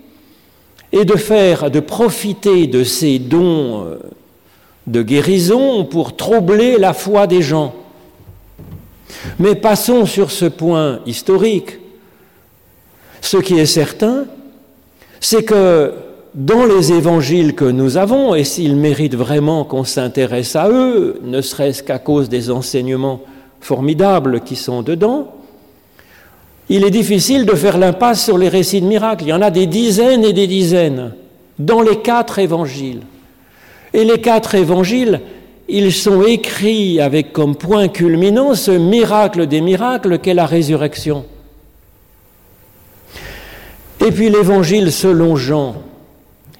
et 0.91 1.04
de 1.04 1.15
faire, 1.15 1.72
de 1.72 1.80
profiter 1.80 2.67
de 2.67 2.84
ses 2.84 3.20
dons 3.20 3.86
euh, 3.86 3.98
de 4.86 5.02
guérison 5.02 5.84
pour 5.84 6.15
troubler 6.15 6.78
la 6.78 6.93
foi 6.93 7.28
des 7.28 7.41
gens. 7.41 7.76
Mais 9.39 9.56
passons 9.56 10.06
sur 10.06 10.32
ce 10.32 10.46
point 10.46 11.00
historique. 11.06 11.80
Ce 13.28 13.36
qui 13.36 13.60
est 13.60 13.66
certain, 13.66 14.24
c'est 15.20 15.44
que 15.44 15.92
dans 16.34 16.63
les 16.63 16.94
évangiles 16.94 17.56
que 17.56 17.66
nous 17.66 17.98
avons, 17.98 18.34
et 18.34 18.46
s'ils 18.46 18.78
méritent 18.78 19.18
vraiment 19.18 19.66
qu'on 19.66 19.84
s'intéresse 19.84 20.56
à 20.56 20.70
eux, 20.70 21.20
ne 21.26 21.42
serait-ce 21.42 21.84
qu'à 21.84 22.00
cause 22.00 22.30
des 22.30 22.50
enseignements 22.50 23.20
formidables 23.60 24.40
qui 24.40 24.56
sont 24.56 24.82
dedans, 24.82 25.28
il 26.70 26.86
est 26.86 26.90
difficile 26.90 27.46
de 27.46 27.52
faire 27.54 27.78
l'impasse 27.78 28.24
sur 28.24 28.38
les 28.38 28.48
récits 28.48 28.80
de 28.80 28.88
miracles. 28.88 29.26
Il 29.26 29.32
y 29.32 29.34
en 29.34 29.42
a 29.42 29.52
des 29.52 29.68
dizaines 29.68 30.24
et 30.24 30.32
des 30.32 30.48
dizaines 30.48 31.12
dans 31.60 31.82
les 31.82 31.98
quatre 31.98 32.40
évangiles. 32.40 33.02
Et 33.94 34.06
les 34.06 34.22
quatre 34.22 34.56
évangiles, 34.56 35.20
ils 35.68 35.92
sont 35.92 36.24
écrits 36.24 37.02
avec 37.02 37.34
comme 37.34 37.58
point 37.58 37.90
culminant 37.90 38.56
ce 38.56 38.72
miracle 38.72 39.48
des 39.48 39.60
miracles 39.60 40.20
qu'est 40.20 40.34
la 40.34 40.46
résurrection. 40.46 41.26
Et 44.08 44.12
puis 44.13 44.30
l'évangile 44.30 44.93
selon 44.93 45.36
Jean, 45.36 45.76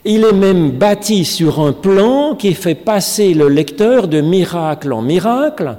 il 0.04 0.26
est 0.26 0.34
même 0.34 0.72
bâti 0.72 1.24
sur 1.24 1.62
un 1.62 1.72
plan 1.72 2.36
qui 2.36 2.54
fait 2.54 2.76
passer 2.76 3.34
le 3.34 3.48
lecteur 3.48 4.10
de 4.10 4.20
miracle 4.20 4.92
en 4.92 5.02
miracle, 5.02 5.78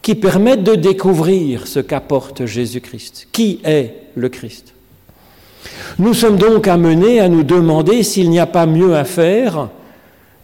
qui 0.00 0.14
permettent 0.14 0.64
de 0.64 0.74
découvrir 0.74 1.66
ce 1.66 1.78
qu'apporte 1.78 2.46
Jésus-Christ. 2.46 3.28
Qui 3.32 3.60
est 3.64 3.96
le 4.14 4.30
Christ 4.30 4.72
Nous 5.98 6.14
sommes 6.14 6.38
donc 6.38 6.66
amenés 6.66 7.20
à 7.20 7.28
nous 7.28 7.42
demander 7.42 8.02
s'il 8.02 8.30
n'y 8.30 8.40
a 8.40 8.46
pas 8.46 8.64
mieux 8.64 8.96
à 8.96 9.04
faire 9.04 9.68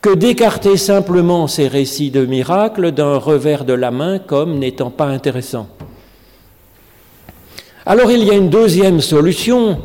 que 0.03 0.15
d'écarter 0.15 0.77
simplement 0.77 1.47
ces 1.47 1.69
récits 1.69 2.11
de 2.11 2.27
miracles 2.27 2.93
d'un 2.93 3.17
revers 3.17 3.65
de 3.65 3.73
la 3.73 3.91
main 3.91 4.19
comme 4.19 4.59
n'étant 4.59 4.91
pas 4.91 5.07
intéressants. 5.07 5.69
Alors 7.87 8.11
il 8.11 8.25
y 8.25 8.31
a 8.31 8.35
une 8.35 8.51
deuxième 8.51 9.01
solution 9.01 9.79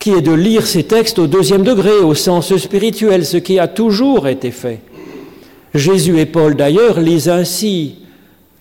qui 0.00 0.10
est 0.12 0.22
de 0.22 0.32
lire 0.32 0.66
ces 0.66 0.82
textes 0.82 1.18
au 1.18 1.26
deuxième 1.26 1.62
degré, 1.62 1.92
au 1.92 2.14
sens 2.14 2.56
spirituel, 2.56 3.24
ce 3.24 3.36
qui 3.36 3.58
a 3.58 3.68
toujours 3.68 4.26
été 4.26 4.50
fait. 4.50 4.80
Jésus 5.74 6.18
et 6.18 6.26
Paul 6.26 6.56
d'ailleurs 6.56 6.98
lisent 6.98 7.28
ainsi 7.28 7.96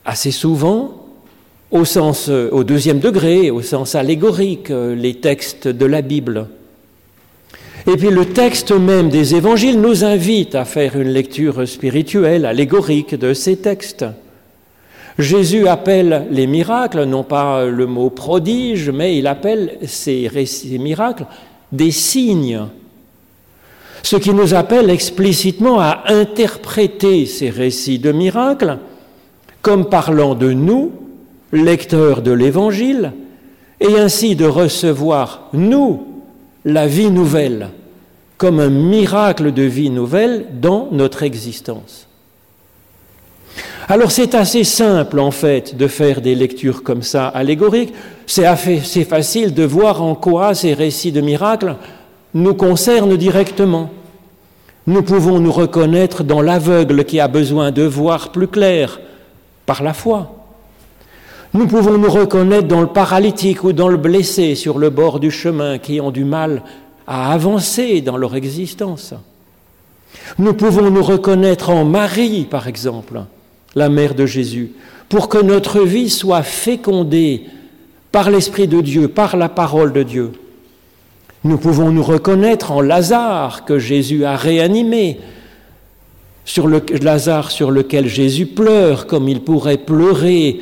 assez 0.05 0.31
souvent 0.31 1.07
au 1.71 1.83
au 2.51 2.63
deuxième 2.63 2.99
degré, 2.99 3.51
au 3.51 3.61
sens 3.61 3.95
allégorique, 3.95 4.69
les 4.69 5.15
textes 5.15 5.67
de 5.67 5.85
la 5.85 6.01
Bible. 6.01 6.47
Et 7.87 7.95
puis 7.95 8.09
le 8.09 8.25
texte 8.25 8.71
même 8.71 9.09
des 9.09 9.35
évangiles 9.35 9.79
nous 9.79 10.03
invite 10.03 10.55
à 10.55 10.65
faire 10.65 10.99
une 10.99 11.09
lecture 11.09 11.67
spirituelle, 11.67 12.45
allégorique 12.45 13.15
de 13.15 13.33
ces 13.33 13.57
textes. 13.57 14.05
Jésus 15.19 15.67
appelle 15.67 16.27
les 16.31 16.47
miracles, 16.47 17.03
non 17.03 17.23
pas 17.23 17.65
le 17.65 17.85
mot 17.85 18.09
prodige, 18.09 18.89
mais 18.89 19.17
il 19.17 19.27
appelle 19.27 19.77
ces, 19.85 20.31
miracles 20.79 21.25
des 21.73 21.91
signes. 21.91 22.61
Ce 24.01 24.15
qui 24.15 24.33
nous 24.33 24.53
appelle 24.53 24.89
explicitement 24.89 25.81
à 25.81 26.03
interpréter 26.07 27.25
ces 27.25 27.49
récits 27.49 27.99
de 27.99 28.13
miracles 28.13 28.77
comme 29.61 29.89
parlant 29.89 30.35
de 30.35 30.53
nous, 30.53 30.93
lecteurs 31.51 32.21
de 32.21 32.31
l'Évangile, 32.31 33.11
et 33.81 33.99
ainsi 33.99 34.37
de 34.37 34.45
recevoir, 34.45 35.49
nous, 35.51 36.07
la 36.63 36.87
vie 36.87 37.11
nouvelle, 37.11 37.71
comme 38.37 38.61
un 38.61 38.69
miracle 38.69 39.51
de 39.51 39.63
vie 39.63 39.89
nouvelle 39.89 40.45
dans 40.61 40.87
notre 40.93 41.23
existence. 41.23 42.08
Alors 43.91 44.11
c'est 44.11 44.35
assez 44.35 44.63
simple 44.63 45.17
en 45.17 45.31
fait 45.31 45.75
de 45.75 45.87
faire 45.87 46.21
des 46.21 46.35
lectures 46.35 46.83
comme 46.83 47.01
ça 47.01 47.27
allégoriques. 47.27 47.91
C'est 48.27 49.03
facile 49.03 49.55
de 49.55 49.63
voir 49.63 50.03
en 50.03 50.13
quoi 50.13 50.53
ces 50.53 50.75
récits 50.75 51.11
de 51.11 51.21
miracles 51.21 51.75
nous 52.35 52.53
concerne 52.53 53.17
directement. 53.17 53.89
Nous 54.85 55.01
pouvons 55.01 55.39
nous 55.39 55.51
reconnaître 55.51 56.23
dans 56.23 56.43
l'aveugle 56.43 57.03
qui 57.03 57.19
a 57.19 57.27
besoin 57.27 57.71
de 57.71 57.81
voir 57.81 58.31
plus 58.31 58.47
clair 58.47 59.01
par 59.65 59.81
la 59.81 59.93
foi. 59.93 60.35
Nous 61.55 61.65
pouvons 61.65 61.97
nous 61.97 62.11
reconnaître 62.11 62.67
dans 62.67 62.81
le 62.81 62.87
paralytique 62.87 63.63
ou 63.63 63.73
dans 63.73 63.87
le 63.87 63.97
blessé 63.97 64.53
sur 64.53 64.77
le 64.77 64.91
bord 64.91 65.19
du 65.19 65.31
chemin 65.31 65.79
qui 65.79 65.99
ont 65.99 66.11
du 66.11 66.25
mal 66.25 66.61
à 67.07 67.33
avancer 67.33 68.01
dans 68.01 68.17
leur 68.17 68.35
existence. 68.35 69.15
Nous 70.37 70.53
pouvons 70.53 70.91
nous 70.91 71.03
reconnaître 71.03 71.71
en 71.71 71.85
Marie, 71.85 72.43
par 72.43 72.67
exemple, 72.67 73.23
la 73.75 73.89
mère 73.89 74.15
de 74.15 74.25
Jésus, 74.25 74.71
pour 75.07 75.29
que 75.29 75.37
notre 75.37 75.81
vie 75.81 76.09
soit 76.09 76.43
fécondée 76.43 77.43
par 78.11 78.29
l'Esprit 78.29 78.67
de 78.67 78.81
Dieu, 78.81 79.07
par 79.07 79.37
la 79.37 79.49
parole 79.49 79.93
de 79.93 80.03
Dieu. 80.03 80.31
Nous 81.43 81.57
pouvons 81.57 81.91
nous 81.91 82.03
reconnaître 82.03 82.71
en 82.71 82.81
Lazare 82.81 83.65
que 83.65 83.79
Jésus 83.79 84.25
a 84.25 84.35
réanimé, 84.35 85.19
sur 86.45 86.67
le 86.67 86.81
Lazare 87.01 87.51
sur 87.51 87.69
lequel 87.69 88.07
Jésus 88.07 88.47
pleure 88.47 89.05
comme 89.05 89.29
il 89.29 89.41
pourrait 89.41 89.77
pleurer 89.77 90.59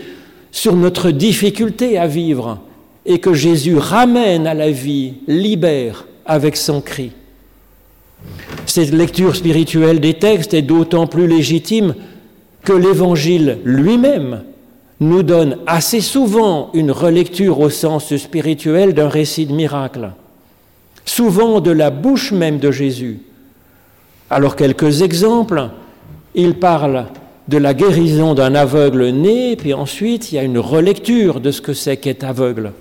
sur 0.52 0.76
notre 0.76 1.12
difficulté 1.12 1.98
à 1.98 2.08
vivre 2.08 2.60
et 3.06 3.20
que 3.20 3.34
Jésus 3.34 3.78
ramène 3.78 4.48
à 4.48 4.54
la 4.54 4.70
vie, 4.70 5.14
libère 5.28 6.06
avec 6.26 6.58
son 6.58 6.82
cri. 6.82 7.12
Cette 8.66 8.92
lecture 8.92 9.36
spirituelle 9.36 10.02
des 10.02 10.16
textes 10.16 10.54
est 10.54 10.62
d'autant 10.62 11.08
plus 11.08 11.26
légitime 11.26 11.96
que 12.68 12.74
l'Évangile 12.74 13.60
lui-même 13.64 14.42
nous 15.00 15.24
donne 15.24 15.60
assez 15.68 16.02
souvent 16.02 16.70
une 16.74 16.92
relecture 16.92 17.62
au 17.62 17.70
sens 17.70 18.14
spirituel 18.18 18.94
d'un 18.94 19.08
récit 19.08 19.46
de 19.46 19.54
miracle, 19.54 20.10
souvent 21.06 21.62
de 21.62 21.72
la 21.72 21.92
bouche 21.92 22.34
même 22.34 22.60
de 22.60 22.70
Jésus. 22.70 23.20
Alors 24.30 24.58
quelques 24.58 25.02
exemples, 25.02 25.70
il 26.36 26.56
parle 26.56 27.06
de 27.48 27.58
la 27.58 27.74
guérison 27.74 28.34
d'un 28.34 28.54
aveugle 28.54 29.12
né, 29.12 29.56
puis 29.56 29.74
ensuite 29.74 30.34
il 30.34 30.36
y 30.36 30.40
a 30.40 30.44
une 30.44 30.60
relecture 30.60 31.40
de 31.40 31.52
ce 31.52 31.62
que 31.62 31.72
c'est 31.72 31.96
qu'être 31.96 32.26
aveugle. 32.26 32.74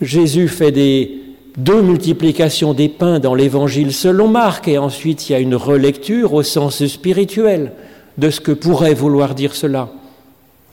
Jésus 0.00 0.48
fait 0.48 0.72
des 0.72 1.20
deux 1.58 1.82
multiplications 1.82 2.72
des 2.72 2.88
pains 2.88 3.18
dans 3.18 3.34
l'évangile 3.34 3.92
selon 3.92 4.28
Marc, 4.28 4.68
et 4.68 4.78
ensuite 4.78 5.28
il 5.28 5.32
y 5.34 5.36
a 5.36 5.38
une 5.38 5.54
relecture 5.54 6.32
au 6.32 6.42
sens 6.42 6.86
spirituel 6.86 7.72
de 8.18 8.30
ce 8.30 8.40
que 8.40 8.52
pourrait 8.52 8.94
vouloir 8.94 9.34
dire 9.34 9.54
cela 9.54 9.88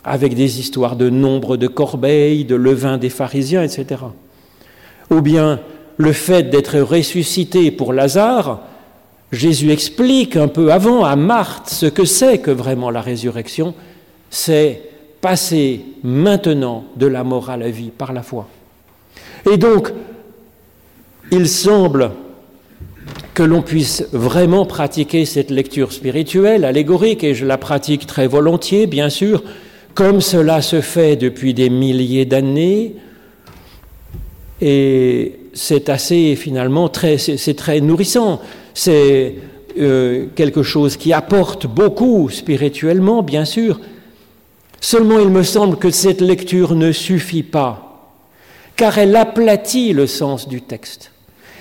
avec 0.04 0.36
des 0.36 0.60
histoires 0.60 0.96
de 0.96 1.10
nombre 1.10 1.58
de 1.58 1.68
corbeilles, 1.68 2.46
de 2.46 2.56
levain 2.56 2.98
des 2.98 3.10
pharisiens, 3.10 3.64
etc. 3.64 4.02
Ou 5.10 5.22
bien 5.22 5.60
le 5.98 6.14
fait 6.14 6.44
d'être 6.44 6.80
ressuscité 6.80 7.72
pour 7.72 7.92
Lazare, 7.92 8.62
Jésus 9.32 9.72
explique 9.72 10.38
un 10.38 10.48
peu 10.48 10.72
avant 10.72 11.04
à 11.04 11.16
Marthe 11.18 11.70
ce 11.70 11.86
que 11.88 12.06
c'est 12.06 12.38
que 12.38 12.52
vraiment 12.52 12.90
la 12.90 13.02
résurrection, 13.02 13.74
c'est 14.30 14.82
passer 15.20 15.82
maintenant 16.04 16.86
de 16.96 17.08
la 17.08 17.24
mort 17.24 17.50
à 17.50 17.58
la 17.58 17.70
vie 17.70 17.90
par 17.90 18.14
la 18.14 18.24
foi. 18.24 18.48
Et 19.52 19.58
donc, 19.58 19.92
il 21.32 21.50
semble 21.50 22.12
que 23.38 23.44
l'on 23.44 23.62
puisse 23.62 24.04
vraiment 24.14 24.66
pratiquer 24.66 25.24
cette 25.26 25.52
lecture 25.52 25.94
spirituelle, 25.94 26.66
allégorique, 26.66 27.24
et 27.24 27.36
je 27.36 27.46
la 27.46 27.60
pratique 27.60 28.08
très 28.08 28.26
volontiers, 28.26 28.88
bien 28.88 29.12
sûr, 29.12 29.44
comme 29.94 30.22
cela 30.22 30.64
se 30.64 30.82
fait 30.82 31.16
depuis 31.16 31.54
des 31.54 31.70
milliers 31.70 32.26
d'années, 32.26 32.96
et 34.60 35.36
c'est 35.54 35.88
assez 35.90 36.36
finalement 36.36 36.90
très, 36.90 37.20
c'est 37.20 37.54
très 37.54 37.80
nourrissant. 37.80 38.42
C'est 38.74 39.36
euh, 39.80 40.26
quelque 40.34 40.64
chose 40.64 40.98
qui 40.98 41.14
apporte 41.14 41.68
beaucoup 41.68 42.32
spirituellement, 42.32 43.22
bien 43.22 43.46
sûr. 43.46 43.80
Seulement, 44.82 45.20
il 45.20 45.30
me 45.30 45.44
semble 45.44 45.78
que 45.78 45.92
cette 45.92 46.22
lecture 46.22 46.74
ne 46.74 46.92
suffit 46.92 47.44
pas, 47.44 48.16
car 48.76 48.98
elle 48.98 49.16
aplatit 49.16 49.94
le 49.94 50.08
sens 50.08 50.48
du 50.48 50.64
texte. 50.64 51.12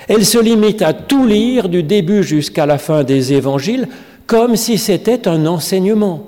Elle 0.08 0.24
se 0.24 0.38
limite 0.38 0.82
à 0.82 0.92
tout 0.92 1.26
lire 1.26 1.68
du 1.68 1.82
début 1.82 2.22
jusqu'à 2.22 2.66
la 2.66 2.78
fin 2.78 3.04
des 3.04 3.32
évangiles 3.32 3.88
comme 4.26 4.56
si 4.56 4.78
c'était 4.78 5.28
un 5.28 5.46
enseignement 5.46 6.26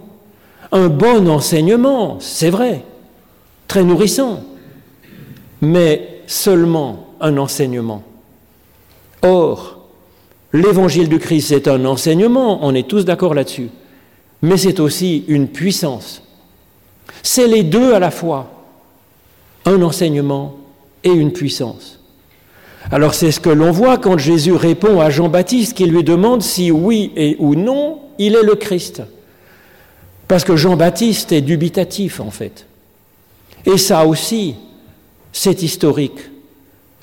un 0.72 0.88
bon 0.88 1.28
enseignement, 1.28 2.18
c'est 2.20 2.50
vrai, 2.50 2.84
très 3.66 3.84
nourrissant, 3.84 4.42
mais 5.60 6.20
seulement 6.26 7.14
un 7.20 7.36
enseignement. 7.38 8.02
Or, 9.22 9.78
l'évangile 10.52 11.08
du 11.08 11.18
Christ, 11.18 11.48
c'est 11.48 11.68
un 11.68 11.84
enseignement, 11.84 12.60
on 12.62 12.74
est 12.74 12.88
tous 12.88 13.04
d'accord 13.04 13.34
là-dessus, 13.34 13.70
mais 14.42 14.56
c'est 14.56 14.80
aussi 14.80 15.24
une 15.28 15.48
puissance. 15.48 16.22
C'est 17.22 17.48
les 17.48 17.62
deux 17.62 17.94
à 17.94 17.98
la 17.98 18.10
fois, 18.10 18.50
un 19.64 19.82
enseignement 19.82 20.56
et 21.02 21.10
une 21.10 21.32
puissance. 21.32 21.97
Alors 22.90 23.14
c'est 23.14 23.30
ce 23.32 23.40
que 23.40 23.50
l'on 23.50 23.70
voit 23.70 23.98
quand 23.98 24.16
Jésus 24.16 24.52
répond 24.52 25.00
à 25.00 25.10
Jean-Baptiste 25.10 25.76
qui 25.76 25.84
lui 25.84 26.02
demande 26.02 26.42
si 26.42 26.70
oui 26.70 27.12
et 27.16 27.36
ou 27.38 27.54
non 27.54 28.00
il 28.18 28.34
est 28.34 28.42
le 28.42 28.54
Christ. 28.54 29.02
Parce 30.26 30.44
que 30.44 30.56
Jean-Baptiste 30.56 31.32
est 31.32 31.42
dubitatif 31.42 32.20
en 32.20 32.30
fait. 32.30 32.66
Et 33.66 33.76
ça 33.76 34.06
aussi, 34.06 34.54
c'est 35.32 35.62
historique. 35.62 36.18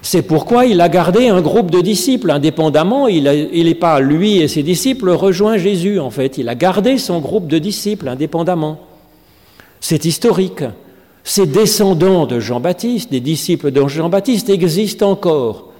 C'est 0.01 0.21
pourquoi 0.21 0.65
il 0.65 0.81
a 0.81 0.89
gardé 0.89 1.29
un 1.29 1.41
groupe 1.41 1.71
de 1.71 1.81
disciples 1.81 2.29
indépendamment. 2.29 3.07
Il 3.07 3.23
n'est 3.23 3.75
pas, 3.75 3.99
lui 3.99 4.37
et 4.37 4.47
ses 4.47 4.61
disciples, 4.61 5.09
rejoint 5.09 5.57
Jésus 5.57 5.99
en 5.99 6.11
fait. 6.11 6.37
Il 6.37 6.49
a 6.49 6.55
gardé 6.55 6.97
son 6.97 7.19
groupe 7.19 7.47
de 7.47 7.57
disciples 7.57 8.07
indépendamment. 8.07 8.79
C'est 9.79 10.05
historique. 10.05 10.63
Ces 11.23 11.47
descendants 11.47 12.27
de 12.27 12.39
Jean-Baptiste, 12.39 13.11
des 13.11 13.19
disciples 13.19 13.71
de 13.71 13.87
Jean-Baptiste, 13.87 14.49
existent 14.49 15.09
encore. 15.09 15.71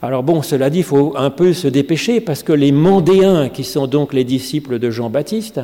Alors 0.00 0.22
bon, 0.22 0.42
cela 0.42 0.70
dit, 0.70 0.78
il 0.78 0.84
faut 0.84 1.14
un 1.16 1.30
peu 1.30 1.52
se 1.52 1.66
dépêcher 1.66 2.20
parce 2.20 2.44
que 2.44 2.52
les 2.52 2.70
Mandéens, 2.70 3.48
qui 3.48 3.64
sont 3.64 3.88
donc 3.88 4.12
les 4.12 4.24
disciples 4.24 4.78
de 4.78 4.90
Jean-Baptiste, 4.90 5.60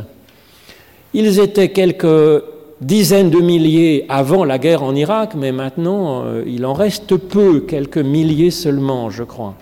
ils 1.12 1.38
étaient 1.38 1.70
quelques 1.70 2.42
dizaines 2.80 3.30
de 3.30 3.38
milliers 3.38 4.04
avant 4.08 4.44
la 4.44 4.58
guerre 4.58 4.82
en 4.82 4.94
Irak, 4.94 5.34
mais 5.36 5.52
maintenant 5.52 6.24
euh, 6.24 6.42
il 6.46 6.66
en 6.66 6.72
reste 6.72 7.16
peu, 7.16 7.60
quelques 7.60 7.98
milliers 7.98 8.50
seulement, 8.50 9.08
je 9.10 9.22
crois, 9.22 9.54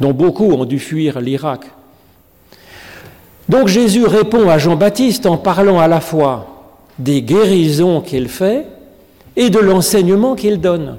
dont 0.00 0.12
beaucoup 0.12 0.50
ont 0.52 0.64
dû 0.64 0.78
fuir 0.78 1.20
l'Irak. 1.20 1.66
Donc 3.50 3.68
Jésus 3.68 4.06
répond 4.06 4.48
à 4.48 4.56
Jean-Baptiste 4.56 5.26
en 5.26 5.36
parlant 5.36 5.78
à 5.78 5.86
la 5.86 6.00
fois 6.00 6.72
des 6.98 7.20
guérisons 7.20 8.00
qu'il 8.00 8.28
fait 8.28 8.66
et 9.36 9.50
de 9.50 9.58
l'enseignement 9.58 10.34
qu'il 10.34 10.60
donne. 10.62 10.96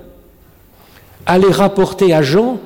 Allez 1.28 1.52
rapporter 1.52 2.12
à 2.14 2.24
Jean 2.24 2.58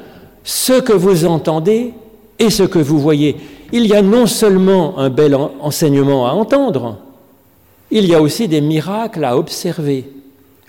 ce 0.45 0.79
que 0.79 0.93
vous 0.93 1.25
entendez 1.25 1.93
et 2.39 2.49
ce 2.49 2.63
que 2.63 2.79
vous 2.79 2.99
voyez 2.99 3.35
il 3.71 3.87
y 3.87 3.93
a 3.93 4.01
non 4.01 4.27
seulement 4.27 4.97
un 4.99 5.09
bel 5.09 5.35
enseignement 5.35 6.27
à 6.27 6.31
entendre, 6.31 6.97
il 7.89 8.05
y 8.05 8.13
a 8.13 8.21
aussi 8.21 8.47
des 8.47 8.61
miracles 8.61 9.23
à 9.23 9.37
observer. 9.37 10.09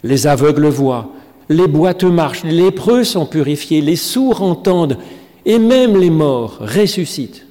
Les 0.03 0.27
aveugles 0.27 0.69
voient, 0.69 1.11
les 1.49 1.69
boiteux 1.69 2.11
marchent, 2.11 2.45
les 2.45 2.53
lépreux 2.53 3.05
sont 3.05 3.27
purifiés, 3.27 3.81
les 3.81 3.97
sourds 3.97 4.43
entendent, 4.43 4.99
et 5.45 5.59
même 5.59 5.97
les 5.97 6.11
morts 6.11 6.59
ressuscitent. 6.61 7.47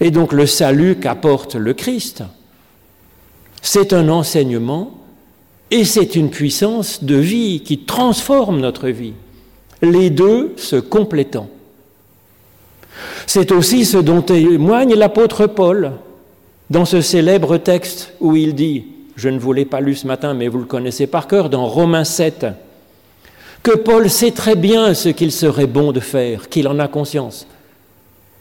Et 0.00 0.10
donc 0.10 0.32
le 0.32 0.46
salut 0.46 0.96
qu'apporte 0.96 1.54
le 1.54 1.74
Christ, 1.74 2.22
c'est 3.62 3.92
un 3.92 4.08
enseignement 4.08 4.92
et 5.74 5.84
c'est 5.84 6.14
une 6.14 6.30
puissance 6.30 7.02
de 7.02 7.16
vie 7.16 7.60
qui 7.64 7.78
transforme 7.78 8.60
notre 8.60 8.90
vie, 8.90 9.14
les 9.82 10.08
deux 10.08 10.52
se 10.56 10.76
complétant. 10.76 11.48
C'est 13.26 13.50
aussi 13.50 13.84
ce 13.84 13.96
dont 13.96 14.22
témoigne 14.22 14.94
l'apôtre 14.94 15.48
Paul 15.48 15.94
dans 16.70 16.84
ce 16.84 17.00
célèbre 17.00 17.56
texte 17.56 18.14
où 18.20 18.36
il 18.36 18.54
dit, 18.54 18.84
je 19.16 19.28
ne 19.28 19.40
vous 19.40 19.52
l'ai 19.52 19.64
pas 19.64 19.80
lu 19.80 19.96
ce 19.96 20.06
matin, 20.06 20.32
mais 20.32 20.46
vous 20.46 20.60
le 20.60 20.64
connaissez 20.64 21.08
par 21.08 21.26
cœur, 21.26 21.50
dans 21.50 21.66
Romains 21.66 22.04
7, 22.04 22.46
que 23.64 23.76
Paul 23.76 24.08
sait 24.08 24.30
très 24.30 24.54
bien 24.54 24.94
ce 24.94 25.08
qu'il 25.08 25.32
serait 25.32 25.66
bon 25.66 25.90
de 25.90 25.98
faire, 25.98 26.48
qu'il 26.48 26.68
en 26.68 26.78
a 26.78 26.86
conscience, 26.86 27.48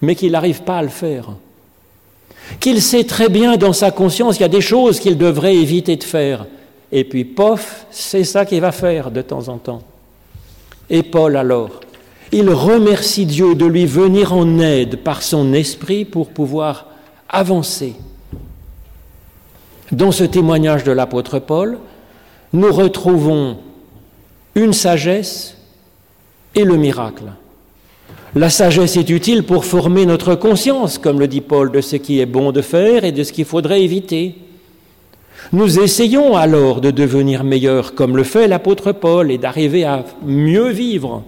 mais 0.01 0.13
qu'il 0.13 0.33
n'arrive 0.33 0.61
pas 0.61 0.77
à 0.77 0.83
le 0.83 0.89
faire. 0.89 1.29
Qu'il 2.59 2.79
sait 2.79 3.05
très 3.05 3.29
bien 3.29 3.57
dans 3.57 3.73
sa 3.73 3.89
conscience 3.89 4.35
qu'il 4.35 4.43
y 4.43 4.45
a 4.45 4.49
des 4.49 4.61
choses 4.61 4.99
qu'il 4.99 5.17
devrait 5.17 5.55
éviter 5.55 5.95
de 5.95 6.03
faire. 6.03 6.45
Et 6.93 7.03
puis, 7.03 7.25
pof, 7.25 7.85
c'est 7.91 8.23
ça 8.23 8.45
qu'il 8.45 8.61
va 8.61 8.71
faire 8.71 9.11
de 9.11 9.21
temps 9.21 9.49
en 9.49 9.57
temps. 9.57 9.81
Et 10.89 11.03
Paul 11.03 11.35
alors 11.35 11.81
il 12.33 12.49
remercie 12.49 13.27
Dieu 13.27 13.53
de 13.53 13.65
lui 13.65 13.85
venir 13.85 14.33
en 14.33 14.57
aide 14.57 14.97
par 14.97 15.21
son 15.21 15.53
esprit 15.53 16.03
pour 16.03 16.29
pouvoir 16.29 16.87
avancer. 17.29 17.93
Dans 19.91 20.11
ce 20.11 20.23
témoignage 20.23 20.83
de 20.83 20.91
l'apôtre 20.91 21.37
Paul, 21.37 21.77
nous 22.51 22.73
retrouvons 22.73 23.57
une 24.55 24.73
sagesse, 24.73 25.57
et 26.55 26.63
le 26.63 26.77
miracle. 26.77 27.25
La 28.35 28.49
sagesse 28.49 28.97
est 28.97 29.09
utile 29.09 29.43
pour 29.43 29.65
former 29.65 30.05
notre 30.05 30.35
conscience, 30.35 30.97
comme 30.97 31.19
le 31.19 31.27
dit 31.27 31.41
Paul, 31.41 31.71
de 31.71 31.81
ce 31.81 31.95
qui 31.95 32.19
est 32.19 32.27
bon 32.27 32.51
de 32.51 32.61
faire 32.61 33.03
et 33.03 33.11
de 33.11 33.23
ce 33.23 33.31
qu'il 33.31 33.45
faudrait 33.45 33.83
éviter. 33.83 34.35
Nous 35.51 35.79
essayons 35.79 36.35
alors 36.35 36.81
de 36.81 36.91
devenir 36.91 37.43
meilleurs, 37.43 37.95
comme 37.95 38.17
le 38.17 38.23
fait 38.23 38.47
l'apôtre 38.47 38.91
Paul, 38.91 39.31
et 39.31 39.37
d'arriver 39.37 39.83
à 39.83 40.05
mieux 40.23 40.69
vivre. 40.69 41.23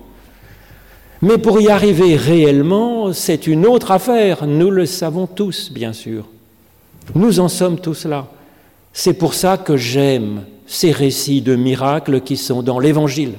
Mais 1.21 1.37
pour 1.37 1.59
y 1.59 1.69
arriver 1.69 2.15
réellement, 2.15 3.13
c'est 3.13 3.47
une 3.47 3.65
autre 3.65 3.91
affaire, 3.91 4.47
nous 4.47 4.71
le 4.71 4.85
savons 4.85 5.27
tous, 5.27 5.71
bien 5.71 5.93
sûr. 5.93 6.25
Nous 7.13 7.39
en 7.39 7.49
sommes 7.49 7.79
tous 7.79 8.05
là. 8.05 8.27
C'est 8.93 9.13
pour 9.13 9.33
ça 9.33 9.57
que 9.57 9.75
j'aime 9.75 10.43
ces 10.65 10.91
récits 10.91 11.41
de 11.41 11.55
miracles 11.55 12.21
qui 12.21 12.37
sont 12.37 12.63
dans 12.63 12.79
l'Évangile. 12.79 13.33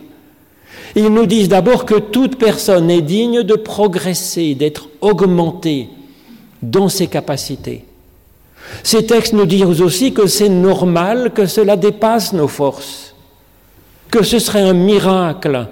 Ils 0.95 1.09
nous 1.09 1.27
disent 1.27 1.49
d'abord 1.49 1.85
que 1.85 1.99
toute 1.99 2.39
personne 2.39 2.91
est 2.91 3.03
digne 3.03 3.43
de 3.43 3.55
progresser, 3.55 4.55
d'être 4.55 4.89
augmentée 5.01 5.89
dans 6.63 6.89
ses 6.89 7.07
capacités. 7.07 7.86
Ces 8.83 9.07
textes 9.07 9.33
nous 9.33 9.47
disent 9.47 9.83
aussi 9.83 10.13
que 10.13 10.27
c'est 10.27 10.49
normal 10.49 11.33
que 11.35 11.47
cela 11.47 11.77
dépasse 11.77 12.33
nos 12.33 12.49
forces, 12.49 13.15
que 14.11 14.23
ce 14.23 14.39
serait 14.39 14.63
un 14.63 14.75
miracle 14.75 15.69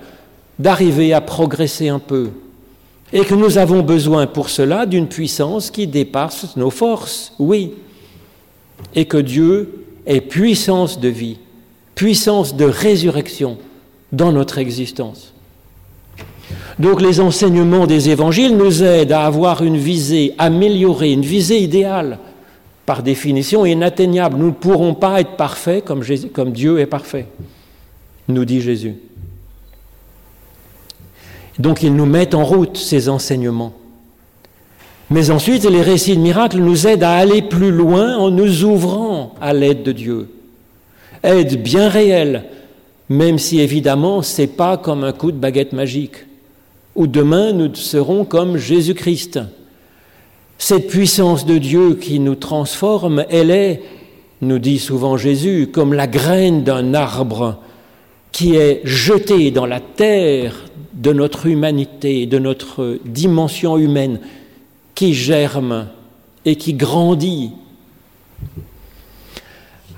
d'arriver 0.58 1.12
à 1.12 1.20
progresser 1.20 1.88
un 1.88 1.98
peu, 1.98 2.30
et 3.12 3.24
que 3.24 3.34
nous 3.34 3.58
avons 3.58 3.82
besoin 3.82 4.26
pour 4.26 4.50
cela 4.50 4.86
d'une 4.86 5.08
puissance 5.08 5.70
qui 5.70 5.86
dépasse 5.86 6.56
nos 6.56 6.70
forces, 6.70 7.32
oui, 7.38 7.74
et 8.94 9.04
que 9.04 9.18
Dieu 9.18 9.84
est 10.06 10.20
puissance 10.20 11.00
de 11.00 11.08
vie, 11.08 11.38
puissance 11.94 12.56
de 12.56 12.64
résurrection, 12.64 13.58
dans 14.12 14.32
notre 14.32 14.58
existence. 14.58 15.32
Donc 16.78 17.00
les 17.00 17.20
enseignements 17.20 17.86
des 17.86 18.10
évangiles 18.10 18.56
nous 18.56 18.82
aident 18.82 19.12
à 19.12 19.26
avoir 19.26 19.62
une 19.62 19.76
visée 19.76 20.34
améliorée, 20.38 21.12
une 21.12 21.22
visée 21.24 21.60
idéale, 21.60 22.18
par 22.86 23.02
définition 23.02 23.64
inatteignable. 23.64 24.36
Nous 24.36 24.46
ne 24.46 24.52
pourrons 24.52 24.94
pas 24.94 25.20
être 25.20 25.36
parfaits 25.36 25.84
comme, 25.84 26.02
Dieu 26.52 26.78
est 26.78 26.86
parfait, 26.86 27.26
nous 28.28 28.44
dit 28.44 28.60
Jésus. 28.60 28.94
Donc 31.58 31.82
ils 31.82 31.94
nous 31.94 32.06
mettent 32.06 32.34
en 32.34 32.44
route 32.44 32.76
ces 32.76 33.08
enseignements. 33.08 33.72
Mais 35.10 35.30
ensuite, 35.30 35.64
les 35.64 35.82
récits 35.82 36.16
de 36.16 36.22
miracles 36.22 36.58
nous 36.58 36.86
aident 36.86 37.04
à 37.04 37.12
aller 37.16 37.42
plus 37.42 37.70
loin 37.70 38.16
en 38.16 38.30
nous 38.30 38.64
ouvrant 38.64 39.34
à 39.40 39.52
l'aide 39.52 39.82
de 39.82 39.92
Dieu. 39.92 40.28
Aide 41.22 41.62
bien 41.62 41.88
réelle 41.88 42.44
même 43.08 43.38
si 43.38 43.60
évidemment 43.60 44.22
ce 44.22 44.42
n'est 44.42 44.48
pas 44.48 44.76
comme 44.76 45.04
un 45.04 45.12
coup 45.12 45.32
de 45.32 45.36
baguette 45.36 45.72
magique, 45.72 46.26
où 46.94 47.06
demain 47.06 47.52
nous 47.52 47.74
serons 47.74 48.24
comme 48.24 48.56
Jésus-Christ. 48.56 49.40
Cette 50.58 50.88
puissance 50.88 51.46
de 51.46 51.58
Dieu 51.58 51.94
qui 51.94 52.20
nous 52.20 52.36
transforme, 52.36 53.24
elle 53.28 53.50
est, 53.50 53.82
nous 54.40 54.58
dit 54.58 54.78
souvent 54.78 55.16
Jésus, 55.16 55.68
comme 55.72 55.92
la 55.92 56.06
graine 56.06 56.64
d'un 56.64 56.94
arbre 56.94 57.58
qui 58.32 58.56
est 58.56 58.80
jetée 58.84 59.50
dans 59.50 59.66
la 59.66 59.80
terre 59.80 60.64
de 60.92 61.12
notre 61.12 61.46
humanité, 61.46 62.26
de 62.26 62.38
notre 62.38 62.98
dimension 63.04 63.78
humaine, 63.78 64.20
qui 64.94 65.14
germe 65.14 65.86
et 66.44 66.56
qui 66.56 66.74
grandit. 66.74 67.52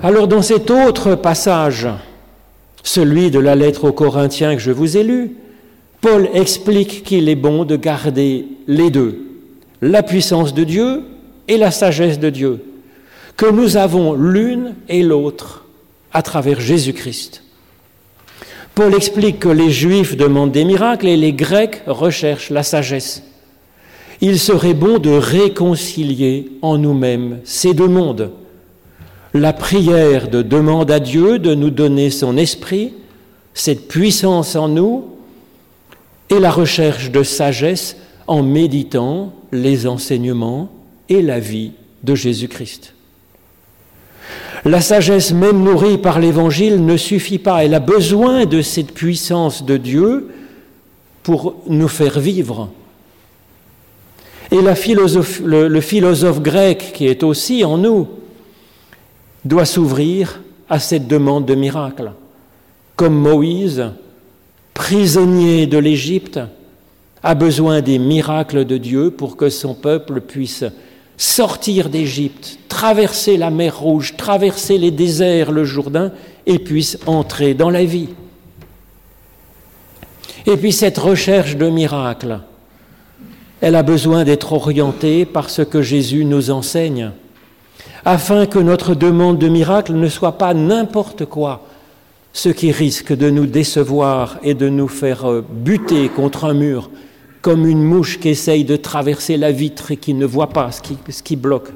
Alors 0.03 0.29
dans 0.29 0.43
cet 0.43 0.71
autre 0.71 1.15
passage, 1.15 1.89
celui 2.83 3.31
de 3.31 3.39
la 3.39 3.55
lettre 3.55 3.85
aux 3.85 3.93
Corinthiens 3.93 4.55
que 4.55 4.61
je 4.61 4.71
vous 4.71 4.97
ai 4.97 5.03
lu, 5.03 5.37
Paul 6.01 6.29
explique 6.35 7.03
qu'il 7.05 7.29
est 7.29 7.35
bon 7.35 7.65
de 7.65 7.77
garder 7.77 8.47
les 8.67 8.91
deux, 8.91 9.26
la 9.83 10.03
puissance 10.03 10.55
de 10.55 10.65
Dieu 10.65 11.03
et 11.49 11.57
la 11.57 11.71
sagesse 11.71 12.19
de 12.19 12.31
Dieu, 12.31 12.65
que 13.37 13.51
nous 13.51 13.77
avons 13.77 14.15
l'une 14.15 14.75
et 14.89 15.03
l'autre 15.03 15.65
à 16.13 16.23
travers 16.23 16.61
Jésus-Christ. 16.61 17.43
Paul 18.75 18.95
explique 18.95 19.39
que 19.39 19.49
les 19.49 19.71
Juifs 19.71 20.17
demandent 20.17 20.53
des 20.53 20.65
miracles 20.65 21.09
et 21.09 21.17
les 21.17 21.33
Grecs 21.33 21.83
recherchent 21.87 22.51
la 22.51 22.63
sagesse. 22.63 23.23
Il 24.21 24.39
serait 24.39 24.75
bon 24.75 24.99
de 24.99 25.11
réconcilier 25.11 26.53
en 26.63 26.79
nous-mêmes 26.79 27.41
ces 27.45 27.75
deux 27.75 27.89
mondes 27.89 28.31
la 29.41 29.53
prière 29.53 30.29
de 30.29 30.43
demande 30.43 30.91
à 30.91 31.01
Dieu 31.01 31.39
de 31.39 31.55
nous 31.55 31.71
donner 31.71 32.11
son 32.11 32.37
esprit, 32.37 32.95
cette 33.55 33.89
puissance 33.89 34.57
en 34.57 34.69
nous, 34.69 35.05
et 36.31 36.41
la 36.41 36.51
recherche 36.51 37.11
de 37.11 37.23
sagesse 37.23 37.97
en 38.27 38.43
méditant 38.43 39.33
les 39.57 39.87
enseignements 39.87 40.71
et 41.09 41.23
la 41.23 41.41
vie 41.41 41.73
de 42.03 42.15
Jésus-Christ. 42.15 42.95
La 44.65 44.81
sagesse 44.81 45.33
même 45.33 45.63
nourrie 45.63 45.99
par 45.99 46.19
l'Évangile 46.19 46.85
ne 46.85 46.97
suffit 46.97 47.39
pas, 47.39 47.65
elle 47.65 47.75
a 47.75 47.81
besoin 47.81 48.47
de 48.47 48.63
cette 48.63 48.93
puissance 48.93 49.65
de 49.65 49.77
Dieu 49.77 50.29
pour 51.23 51.57
nous 51.69 51.89
faire 51.89 52.19
vivre. 52.19 52.71
Et 54.51 54.57
le, 54.57 55.69
le 55.69 55.81
philosophe 55.81 56.41
grec 56.41 56.93
qui 56.95 57.07
est 57.07 57.23
aussi 57.23 57.65
en 57.65 57.79
nous, 57.79 58.09
doit 59.47 59.65
s'ouvrir 59.65 60.41
à 60.69 60.79
cette 60.79 61.07
demande 61.07 61.47
de 61.47 61.55
miracle. 61.55 62.13
Comme 62.97 63.15
Moïse, 63.15 63.85
prisonnier 64.75 65.67
de 65.67 65.79
l'Égypte, 65.79 66.41
a 67.27 67.35
besoin 67.35 67.81
des 67.83 67.99
miracles 67.99 68.65
de 68.65 68.79
Dieu 68.79 69.11
pour 69.11 69.37
que 69.37 69.51
son 69.51 69.75
peuple 69.75 70.21
puisse 70.21 70.65
sortir 71.17 71.89
d'Égypte, 71.89 72.59
traverser 72.69 73.37
la 73.37 73.51
mer 73.51 73.81
Rouge, 73.81 74.15
traverser 74.17 74.79
les 74.79 74.93
déserts, 74.93 75.51
le 75.51 75.65
Jourdain, 75.65 76.13
et 76.47 76.61
puisse 76.61 76.99
entrer 77.05 77.55
dans 77.55 77.71
la 77.71 77.85
vie. 77.85 78.11
Et 80.47 80.57
puis 80.57 80.71
cette 80.71 80.99
recherche 80.99 81.57
de 81.57 81.69
miracles, 81.69 82.39
elle 83.61 83.75
a 83.75 83.83
besoin 83.83 84.23
d'être 84.23 84.53
orientée 84.53 85.25
par 85.25 85.51
ce 85.51 85.63
que 85.63 85.83
Jésus 85.83 86.25
nous 86.25 86.53
enseigne 86.53 87.11
afin 88.05 88.47
que 88.47 88.61
notre 88.61 88.95
demande 88.95 89.39
de 89.39 89.49
miracle 89.49 89.95
ne 89.95 90.09
soit 90.09 90.39
pas 90.39 90.55
n'importe 90.55 91.25
quoi, 91.25 91.67
ce 92.33 92.51
qui 92.51 92.71
risque 92.71 93.13
de 93.13 93.31
nous 93.31 93.47
décevoir 93.47 94.39
et 94.45 94.55
de 94.55 94.69
nous 94.69 94.87
faire 94.87 95.29
euh, 95.29 95.45
buter 95.51 96.09
contre 96.09 96.45
un 96.45 96.55
mur, 96.55 96.89
comme 97.47 97.65
une 97.65 97.85
mouche 97.85 98.19
qui 98.19 98.31
essaye 98.31 98.65
de 98.65 98.75
traverser 98.75 99.37
la 99.37 99.53
vitre 99.53 99.93
et 99.93 99.97
qui 99.97 100.15
ne 100.15 100.27
voit 100.27 100.49
pas 100.49 100.71
ce 100.73 101.23
qui, 101.23 101.37
bloque. 101.37 101.69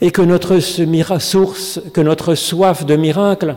Et 0.00 0.10
que 0.10 0.22
notre 0.22 0.60
source, 1.18 1.78
que 1.92 2.00
notre 2.00 2.34
soif 2.34 2.86
de 2.86 2.96
miracle 2.96 3.56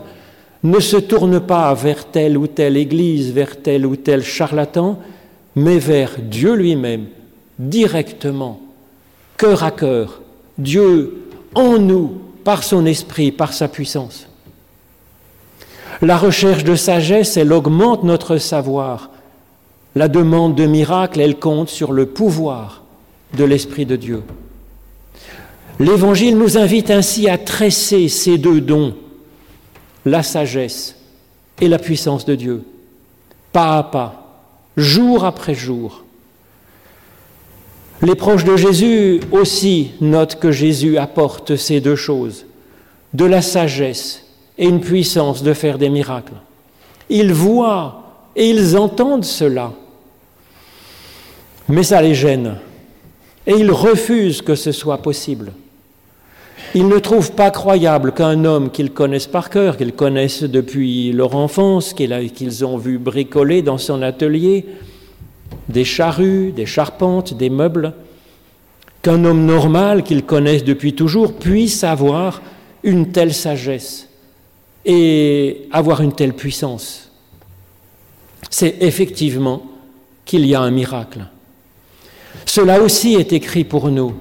ne 0.62 0.78
se 0.80 0.98
tourne 0.98 1.40
pas 1.40 1.72
vers 1.72 2.04
telle 2.04 2.36
ou 2.36 2.48
telle 2.48 2.76
église, 2.76 3.32
vers 3.32 3.62
tel 3.62 3.86
ou 3.86 3.96
tel 3.96 4.22
charlatan, 4.22 5.00
mais 5.56 5.78
vers 5.78 6.16
Dieu 6.18 6.52
lui-même, 6.52 7.06
directement, 7.58 8.60
cœur 9.38 9.62
à 9.62 9.70
cœur. 9.70 10.20
Dieu 10.58 11.28
en 11.54 11.78
nous 11.78 12.20
par 12.44 12.62
son 12.62 12.84
esprit, 12.84 13.32
par 13.32 13.54
sa 13.54 13.68
puissance. 13.68 14.28
La 16.02 16.18
recherche 16.18 16.62
de 16.62 16.76
sagesse, 16.76 17.38
elle 17.38 17.54
augmente 17.54 18.04
notre 18.04 18.36
savoir. 18.36 19.08
La 19.94 20.08
demande 20.08 20.54
de 20.54 20.66
miracle, 20.66 21.20
elle 21.20 21.38
compte 21.38 21.68
sur 21.68 21.92
le 21.92 22.06
pouvoir 22.06 22.82
de 23.36 23.44
l'Esprit 23.44 23.86
de 23.86 23.96
Dieu. 23.96 24.22
L'Évangile 25.78 26.36
nous 26.36 26.58
invite 26.58 26.90
ainsi 26.90 27.28
à 27.28 27.38
tresser 27.38 28.08
ces 28.08 28.38
deux 28.38 28.60
dons, 28.60 28.94
la 30.04 30.22
sagesse 30.22 30.96
et 31.60 31.68
la 31.68 31.78
puissance 31.78 32.24
de 32.24 32.34
Dieu, 32.34 32.62
pas 33.52 33.78
à 33.78 33.82
pas, 33.82 34.42
jour 34.76 35.24
après 35.24 35.54
jour, 35.54 36.04
les 38.02 38.14
proches 38.14 38.44
de 38.44 38.56
Jésus 38.56 39.20
aussi 39.32 39.92
notent 40.00 40.38
que 40.38 40.52
Jésus 40.52 40.98
apporte 40.98 41.56
ces 41.56 41.80
deux 41.80 41.96
choses, 41.96 42.44
de 43.14 43.24
la 43.24 43.40
sagesse 43.40 44.26
et 44.58 44.66
une 44.66 44.80
puissance 44.80 45.42
de 45.42 45.54
faire 45.54 45.78
des 45.78 45.88
miracles. 45.88 46.34
Ils 47.08 47.32
voient 47.32 48.02
et 48.36 48.50
ils 48.50 48.76
entendent 48.76 49.24
cela, 49.24 49.72
mais 51.68 51.82
ça 51.82 52.02
les 52.02 52.14
gêne 52.14 52.56
et 53.46 53.52
ils 53.52 53.70
refusent 53.70 54.42
que 54.42 54.54
ce 54.54 54.72
soit 54.72 54.98
possible. 54.98 55.52
Ils 56.74 56.88
ne 56.88 56.98
trouvent 56.98 57.32
pas 57.32 57.50
croyable 57.50 58.12
qu'un 58.12 58.44
homme 58.44 58.70
qu'ils 58.70 58.92
connaissent 58.92 59.26
par 59.26 59.50
cœur, 59.50 59.76
qu'ils 59.76 59.92
connaissent 59.92 60.42
depuis 60.42 61.12
leur 61.12 61.36
enfance, 61.36 61.92
qu'ils 61.92 62.64
ont 62.64 62.78
vu 62.78 62.98
bricoler 62.98 63.62
dans 63.62 63.78
son 63.78 64.02
atelier, 64.02 64.66
des 65.68 65.84
charrues, 65.84 66.52
des 66.52 66.66
charpentes, 66.66 67.34
des 67.34 67.50
meubles, 67.50 67.92
qu'un 69.02 69.24
homme 69.24 69.44
normal 69.44 70.02
qu'ils 70.02 70.24
connaissent 70.24 70.64
depuis 70.64 70.94
toujours 70.94 71.34
puisse 71.34 71.84
avoir 71.84 72.42
une 72.82 73.12
telle 73.12 73.34
sagesse 73.34 74.08
et 74.84 75.68
avoir 75.70 76.00
une 76.02 76.12
telle 76.12 76.34
puissance. 76.34 77.10
c'est 78.50 78.76
effectivement 78.80 79.62
qu'il 80.24 80.46
y 80.46 80.54
a 80.54 80.60
un 80.60 80.70
miracle. 80.70 81.26
Cela 82.46 82.80
aussi 82.80 83.14
est 83.14 83.32
écrit 83.32 83.64
pour 83.64 83.88
nous. 83.90 84.14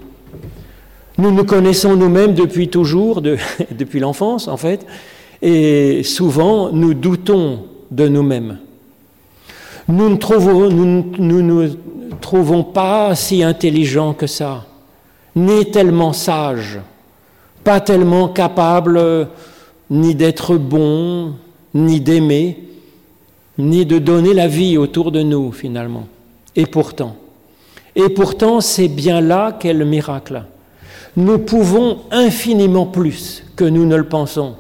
Nous 1.17 1.32
nous 1.32 1.43
connaissons 1.43 1.95
nous-mêmes 1.95 2.34
depuis 2.34 2.69
toujours, 2.69 3.21
depuis 3.71 3.99
l'enfance 3.99 4.47
en 4.47 4.58
fait, 4.58 4.86
et 5.41 6.04
souvent 6.04 6.71
nous 6.71 6.93
doutons 6.93 7.65
de 7.91 8.08
nous-mêmes. 8.08 8.58
Nous 9.88 10.10
ne 10.10 11.41
nous, 11.41 11.69
trouvons 12.21 12.63
pas 12.63 13.15
si 13.15 13.43
intelligents 13.43 14.13
que 14.13 14.28
ça, 14.28 14.65
ni 15.36 15.69
tellement 15.71 16.13
sages, 16.13 16.80
pas 17.63 17.82
tellement 17.82 18.30
capables 18.30 19.28
ni 19.89 20.15
d'être 20.15 20.56
bons, 20.56 21.34
ni 21.73 21.99
d'aimer, 21.99 22.63
ni 23.58 23.86
de 23.86 23.99
donner 23.99 24.34
la 24.34 24.47
vie 24.47 24.78
autour 24.78 25.12
de 25.12 25.21
nous 25.21 25.52
finalement. 25.52 26.08
Et 26.56 26.65
pourtant, 26.65 27.17
et 27.95 28.10
pourtant 28.10 28.62
c'est 28.62 28.88
bien 28.88 29.21
là 29.21 29.56
qu'est 29.60 29.73
le 29.73 29.86
miracle. 29.86 30.43
Nous 31.15 31.39
pouvons 31.39 31.99
infiniment 32.12 32.86
plus 32.86 33.43
que 33.56 33.65
nous 33.65 33.86
ne 33.86 33.95
le 33.95 34.06
pensons. 34.08 34.56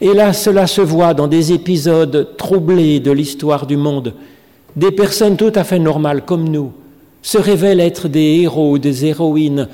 Et 0.00 0.14
là, 0.14 0.32
cela 0.32 0.66
se 0.66 0.80
voit 0.80 1.14
dans 1.14 1.28
des 1.28 1.52
épisodes 1.52 2.34
troublés 2.36 3.00
de 3.00 3.12
l'histoire 3.12 3.66
du 3.66 3.76
monde. 3.76 4.14
Des 4.74 4.90
personnes 4.90 5.36
tout 5.36 5.52
à 5.54 5.62
fait 5.62 5.78
normales 5.78 6.24
comme 6.24 6.48
nous 6.48 6.72
se 7.22 7.38
révèlent 7.38 7.80
être 7.80 8.08
des 8.08 8.40
héros, 8.40 8.78
des 8.78 9.04
héroïnes 9.04 9.68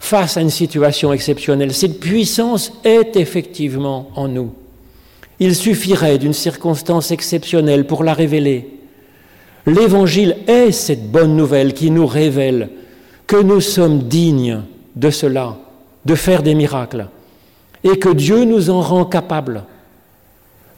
face 0.00 0.36
à 0.36 0.40
une 0.40 0.50
situation 0.50 1.12
exceptionnelle. 1.12 1.72
Cette 1.72 2.00
puissance 2.00 2.72
est 2.84 3.16
effectivement 3.16 4.10
en 4.16 4.28
nous. 4.28 4.52
Il 5.40 5.54
suffirait 5.54 6.18
d'une 6.18 6.32
circonstance 6.32 7.12
exceptionnelle 7.12 7.86
pour 7.86 8.02
la 8.02 8.14
révéler. 8.14 8.77
L'Évangile 9.68 10.38
est 10.46 10.72
cette 10.72 11.10
bonne 11.10 11.36
nouvelle 11.36 11.74
qui 11.74 11.90
nous 11.90 12.06
révèle 12.06 12.70
que 13.26 13.36
nous 13.36 13.60
sommes 13.60 14.04
dignes 14.04 14.62
de 14.96 15.10
cela, 15.10 15.56
de 16.06 16.14
faire 16.14 16.42
des 16.42 16.54
miracles 16.54 17.08
et 17.84 17.98
que 17.98 18.08
Dieu 18.08 18.44
nous 18.44 18.70
en 18.70 18.80
rend 18.80 19.04
capables. 19.04 19.64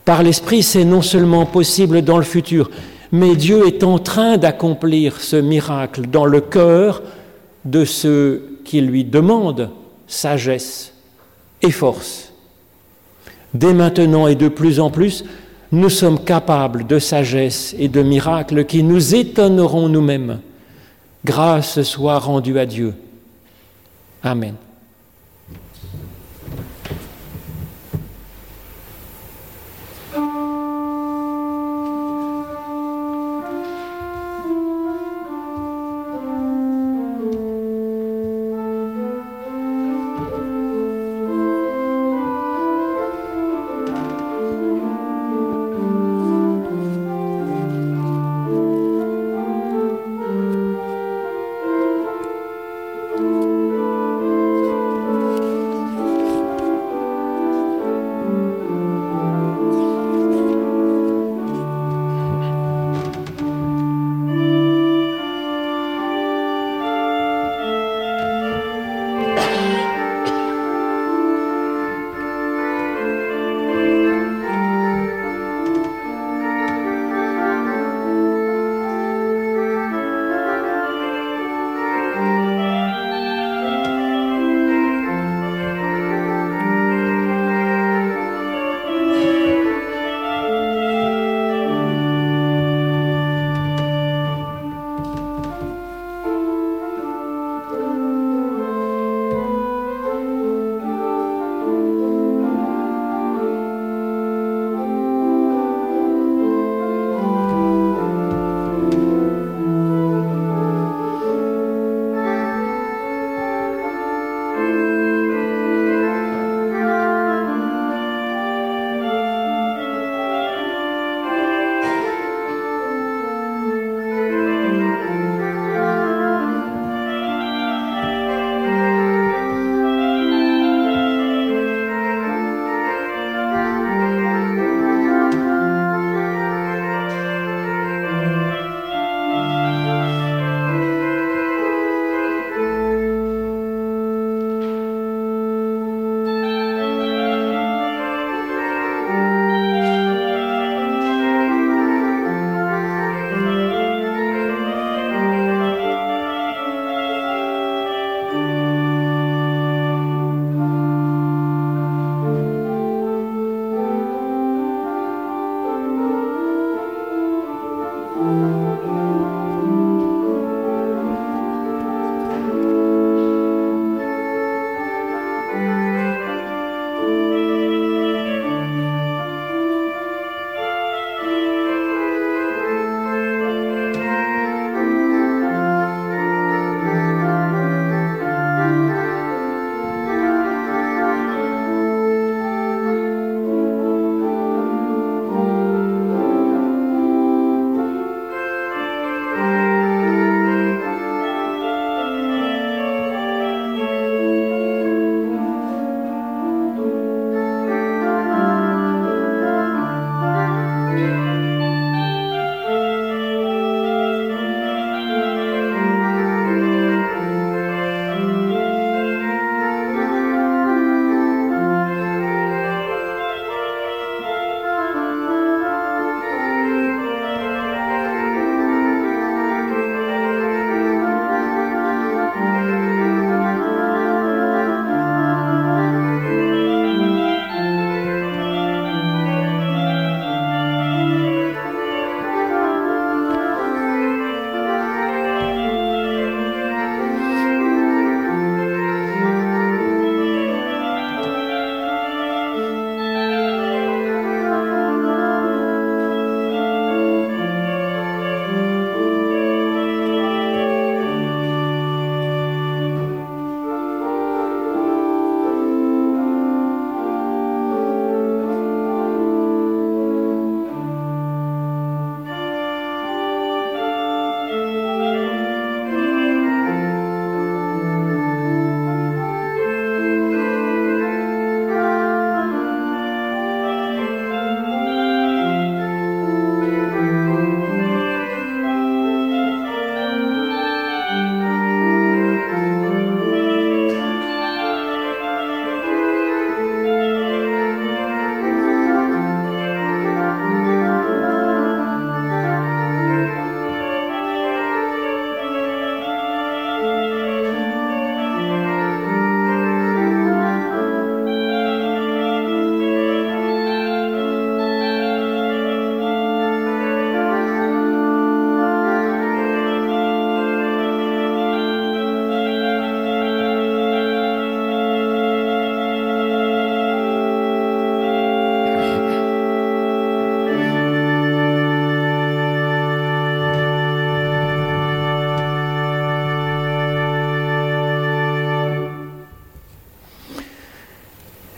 Par 0.05 0.25
l'Esprit, 0.25 0.65
c'est 0.65 0.85
non 0.85 1.03
seulement 1.03 1.47
possible 1.47 2.03
dans 2.03 2.19
le 2.19 2.25
futur, 2.25 2.69
mais 3.13 3.37
Dieu 3.37 3.67
est 3.69 3.85
en 3.85 4.01
train 4.01 4.39
d'accomplir 4.39 5.21
ce 5.21 5.37
miracle 5.37 6.09
dans 6.09 6.27
le 6.27 6.41
cœur 6.41 7.03
de 7.65 7.85
ceux 7.85 8.59
qui 8.65 8.81
lui 8.81 9.05
demandent 9.05 9.71
sagesse 10.09 10.93
et 11.63 11.71
force. 11.71 12.33
Dès 13.55 13.73
maintenant 13.73 14.27
et 14.27 14.35
de 14.35 14.49
plus 14.49 14.81
en 14.81 14.91
plus, 14.91 15.25
nous 15.73 15.91
sommes 15.91 16.23
capables 16.25 16.87
de 16.87 16.99
sagesse 16.99 17.75
et 17.79 17.89
de 17.89 18.03
miracles 18.03 18.65
qui 18.65 18.83
nous 18.83 19.15
étonneront 19.15 19.89
nous-mêmes. 19.89 20.41
Grâce 21.25 21.83
soit 21.83 22.19
rendue 22.19 22.59
à 22.59 22.67
Dieu. 22.67 22.95
Amen. 24.23 24.55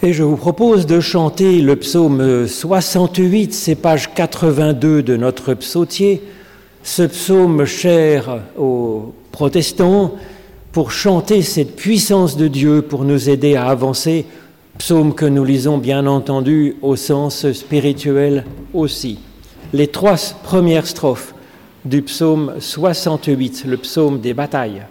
Et 0.05 0.13
je 0.13 0.25
vous 0.25 0.37
propose 0.37 0.87
de 0.87 0.99
chanter 0.99 1.63
le 1.63 1.77
psaume 1.77 2.49
68, 2.49 3.55
c'est 3.55 3.77
page 3.77 4.13
82 4.13 5.01
de 5.01 5.17
notre 5.17 5.55
psautier, 5.55 6.25
ce 6.83 7.05
psaume 7.05 7.65
cher 7.67 8.41
aux 8.59 9.15
protestants, 9.31 10.17
pour 10.73 10.91
chanter 10.91 11.43
cette 11.43 11.77
puissance 11.77 12.37
de 12.37 12.49
Dieu, 12.49 12.83
pour 12.83 13.05
nous 13.05 13.31
aider 13.31 13.55
à 13.55 13.67
avancer, 13.67 14.27
psaume 14.77 15.15
que 15.15 15.25
nous 15.25 15.45
lisons 15.45 15.79
bien 15.79 16.09
entendu 16.09 16.75
au 16.83 16.97
sens 16.97 17.53
spirituel 17.53 18.45
aussi. 18.75 19.21
Les 19.73 19.87
trois 19.87 20.17
premières 20.43 20.89
strophes 20.89 21.33
du 21.85 22.03
psaume 22.03 22.55
68, 22.59 23.67
le 23.69 23.77
psaume 23.77 24.19
des 24.19 24.35
batailles. 24.35 24.83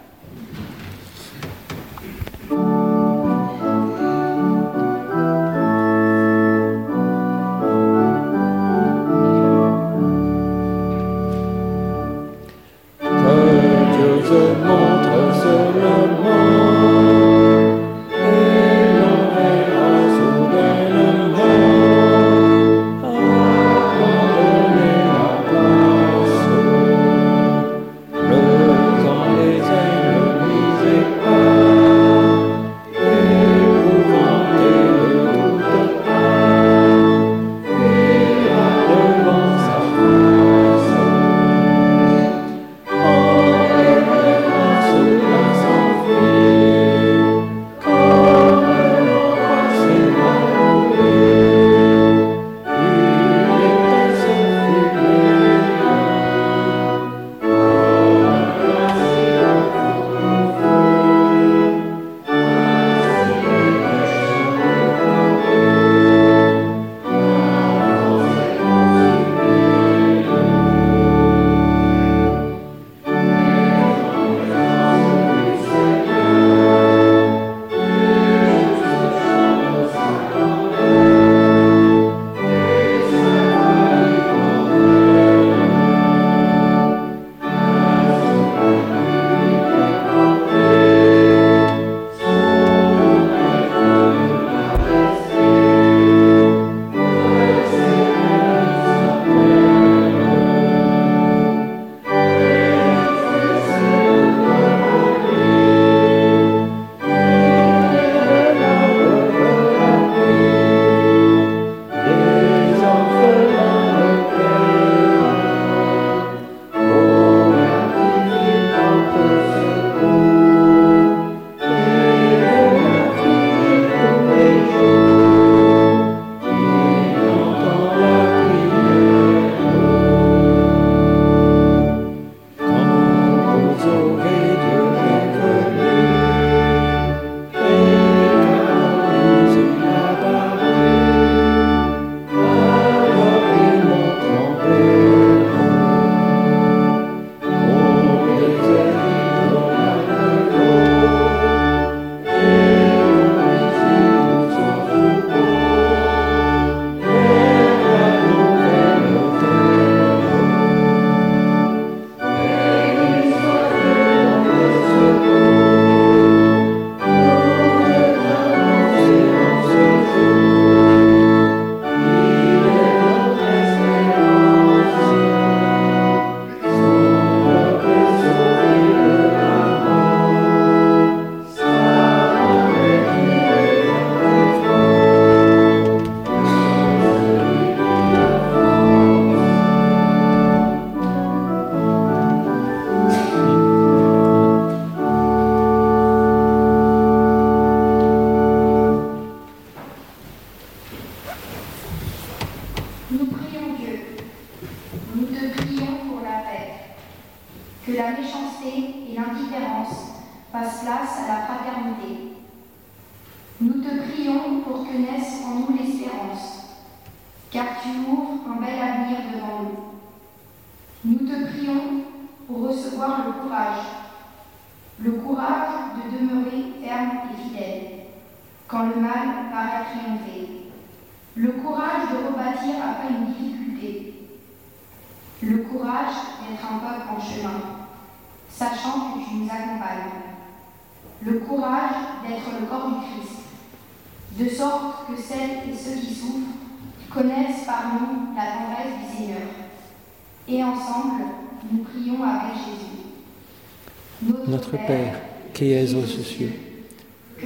Notre 254.46 254.76
Père, 254.78 255.20
qui 255.52 255.72
es 255.72 255.94
aux 255.94 256.06
cieux, 256.06 256.52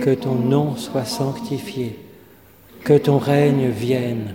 que 0.00 0.14
ton 0.14 0.36
nom 0.36 0.76
soit 0.76 1.04
sanctifié, 1.04 1.98
que 2.84 2.96
ton 2.96 3.18
règne 3.18 3.68
vienne, 3.68 4.34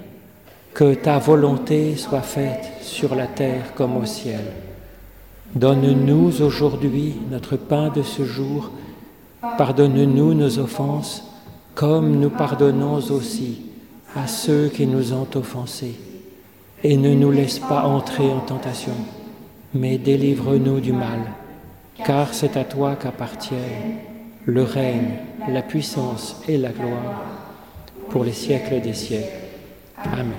que 0.74 0.94
ta 0.94 1.20
volonté 1.20 1.96
soit 1.96 2.22
faite 2.22 2.72
sur 2.82 3.16
la 3.16 3.28
terre 3.28 3.74
comme 3.76 3.96
au 3.96 4.06
ciel. 4.06 4.42
Donne-nous 5.56 6.42
aujourd'hui 6.42 7.16
notre 7.30 7.56
pain 7.56 7.90
de 7.90 8.04
ce 8.04 8.26
jour, 8.26 8.72
pardonne-nous 9.58 10.34
nos 10.34 10.60
offenses, 10.60 11.31
comme 11.76 12.20
nous 12.20 12.30
pardonnons 12.30 12.96
aussi 12.96 13.62
à 14.16 14.28
ceux 14.28 14.70
qui 14.70 14.86
nous 14.86 15.14
ont 15.14 15.28
offensés. 15.36 15.96
Et 16.84 16.98
ne 16.98 17.14
nous 17.14 17.32
laisse 17.32 17.60
pas 17.60 17.84
entrer 17.84 18.30
en 18.32 18.40
tentation, 18.40 18.96
mais 19.74 19.98
délivre-nous 19.98 20.80
du 20.80 20.94
mal, 20.94 21.20
car 22.04 22.34
c'est 22.34 22.58
à 22.58 22.64
toi 22.64 22.96
qu'appartiennent 22.96 24.00
le 24.46 24.64
règne, 24.64 25.20
la 25.48 25.62
puissance 25.62 26.42
et 26.48 26.58
la 26.58 26.70
gloire 26.70 27.22
pour 28.10 28.24
les 28.24 28.34
siècles 28.34 28.82
des 28.82 28.96
siècles. 28.96 29.28
Amen. 30.04 30.32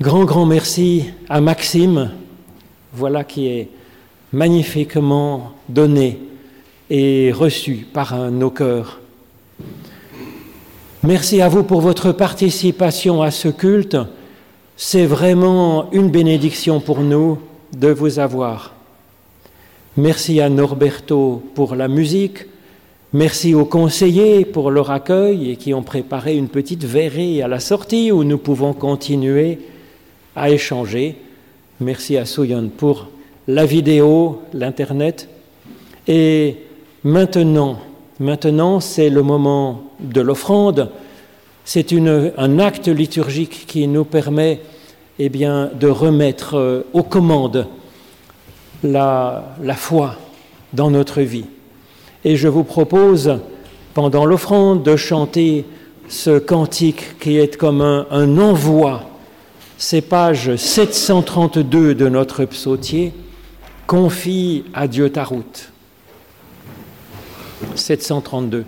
Grand, 0.00 0.24
grand 0.24 0.46
merci 0.46 1.10
à 1.28 1.40
Maxime, 1.40 2.12
voilà 2.92 3.24
qui 3.24 3.48
est 3.48 3.68
magnifiquement 4.32 5.52
donné 5.68 6.29
et 6.90 7.32
reçu 7.32 7.86
par 7.92 8.30
nos 8.30 8.50
cœurs. 8.50 9.00
Merci 11.02 11.40
à 11.40 11.48
vous 11.48 11.62
pour 11.62 11.80
votre 11.80 12.12
participation 12.12 13.22
à 13.22 13.30
ce 13.30 13.48
culte. 13.48 13.96
C'est 14.76 15.06
vraiment 15.06 15.90
une 15.92 16.10
bénédiction 16.10 16.80
pour 16.80 17.00
nous 17.00 17.38
de 17.72 17.88
vous 17.88 18.18
avoir. 18.18 18.74
Merci 19.96 20.40
à 20.40 20.48
Norberto 20.48 21.42
pour 21.54 21.74
la 21.74 21.88
musique. 21.88 22.46
Merci 23.12 23.54
aux 23.54 23.64
conseillers 23.64 24.44
pour 24.44 24.70
leur 24.70 24.90
accueil 24.90 25.50
et 25.50 25.56
qui 25.56 25.74
ont 25.74 25.82
préparé 25.82 26.36
une 26.36 26.48
petite 26.48 26.84
verrée 26.84 27.42
à 27.42 27.48
la 27.48 27.60
sortie 27.60 28.12
où 28.12 28.24
nous 28.24 28.38
pouvons 28.38 28.72
continuer 28.72 29.58
à 30.36 30.50
échanger. 30.50 31.16
Merci 31.80 32.16
à 32.16 32.24
Souyon 32.24 32.70
pour 32.76 33.08
la 33.48 33.64
vidéo, 33.64 34.42
l'Internet. 34.52 35.28
Et 36.06 36.56
maintenant, 37.04 37.78
maintenant 38.18 38.80
c'est 38.80 39.10
le 39.10 39.22
moment 39.22 39.82
de 40.00 40.20
l'offrande. 40.20 40.90
C'est 41.64 41.92
un 41.92 42.58
acte 42.58 42.88
liturgique 42.88 43.66
qui 43.66 43.86
nous 43.86 44.04
permet 44.04 44.60
eh 45.22 45.28
bien, 45.28 45.70
de 45.78 45.86
remettre 45.86 46.56
euh, 46.56 46.86
aux 46.94 47.02
commandes 47.02 47.66
la, 48.82 49.44
foi 49.76 50.16
dans 50.72 50.90
notre 50.90 51.20
vie. 51.20 51.44
Et 52.24 52.36
je 52.36 52.48
vous 52.48 52.64
propose, 52.64 53.38
pendant 53.92 54.24
l'offrande, 54.24 54.82
de 54.82 54.96
chanter 54.96 55.66
ce 56.08 56.38
cantique 56.38 57.18
qui 57.18 57.36
est 57.36 57.58
comme 57.58 57.82
un, 57.82 58.06
un 58.10 58.38
envoi. 58.38 59.02
C'est 59.76 60.00
page 60.00 60.56
732 60.56 61.94
de 61.94 62.08
notre 62.08 62.46
psautier. 62.46 63.12
Confie 63.86 64.64
à 64.72 64.88
Dieu 64.88 65.10
ta 65.10 65.24
route. 65.24 65.69
732. 67.74 68.64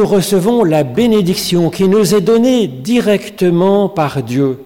Recevons 0.00 0.64
la 0.64 0.82
bénédiction 0.82 1.70
qui 1.70 1.88
nous 1.88 2.14
est 2.14 2.20
donnée 2.20 2.66
directement 2.66 3.88
par 3.88 4.22
Dieu, 4.22 4.58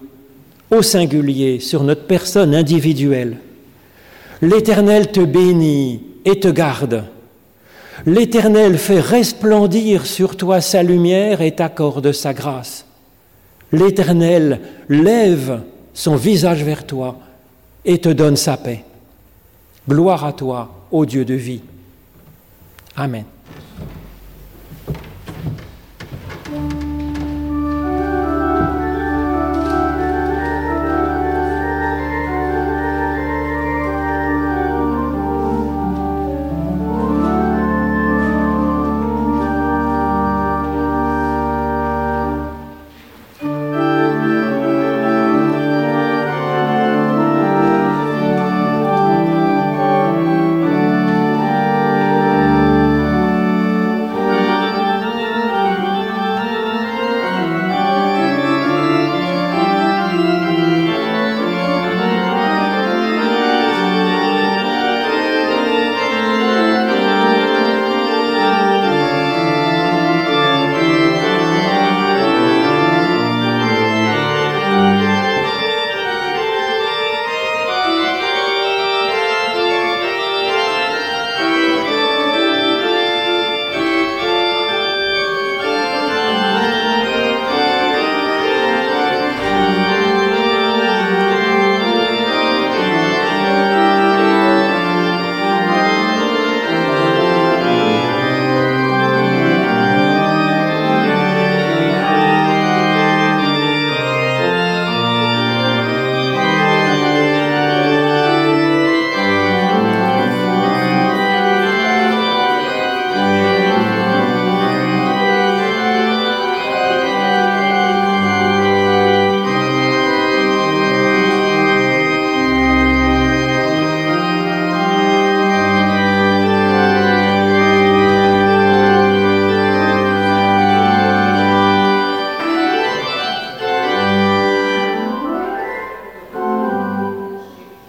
au 0.71 0.81
singulier, 0.81 1.59
sur 1.59 1.83
notre 1.83 2.05
personne 2.05 2.55
individuelle. 2.55 3.37
L'Éternel 4.41 5.11
te 5.11 5.21
bénit 5.21 6.01
et 6.25 6.39
te 6.39 6.47
garde. 6.47 7.05
L'Éternel 8.05 8.77
fait 8.77 8.99
resplendir 8.99 10.05
sur 10.05 10.35
toi 10.35 10.61
sa 10.61 10.83
lumière 10.83 11.41
et 11.41 11.53
t'accorde 11.53 12.11
sa 12.11 12.33
grâce. 12.33 12.85
L'Éternel 13.71 14.59
lève 14.89 15.61
son 15.93 16.15
visage 16.15 16.63
vers 16.63 16.85
toi 16.85 17.17
et 17.85 17.99
te 17.99 18.09
donne 18.09 18.35
sa 18.35 18.57
paix. 18.57 18.83
Gloire 19.87 20.25
à 20.25 20.33
toi, 20.33 20.87
ô 20.91 21.05
Dieu 21.05 21.25
de 21.25 21.35
vie. 21.35 21.61
Amen. 22.95 23.25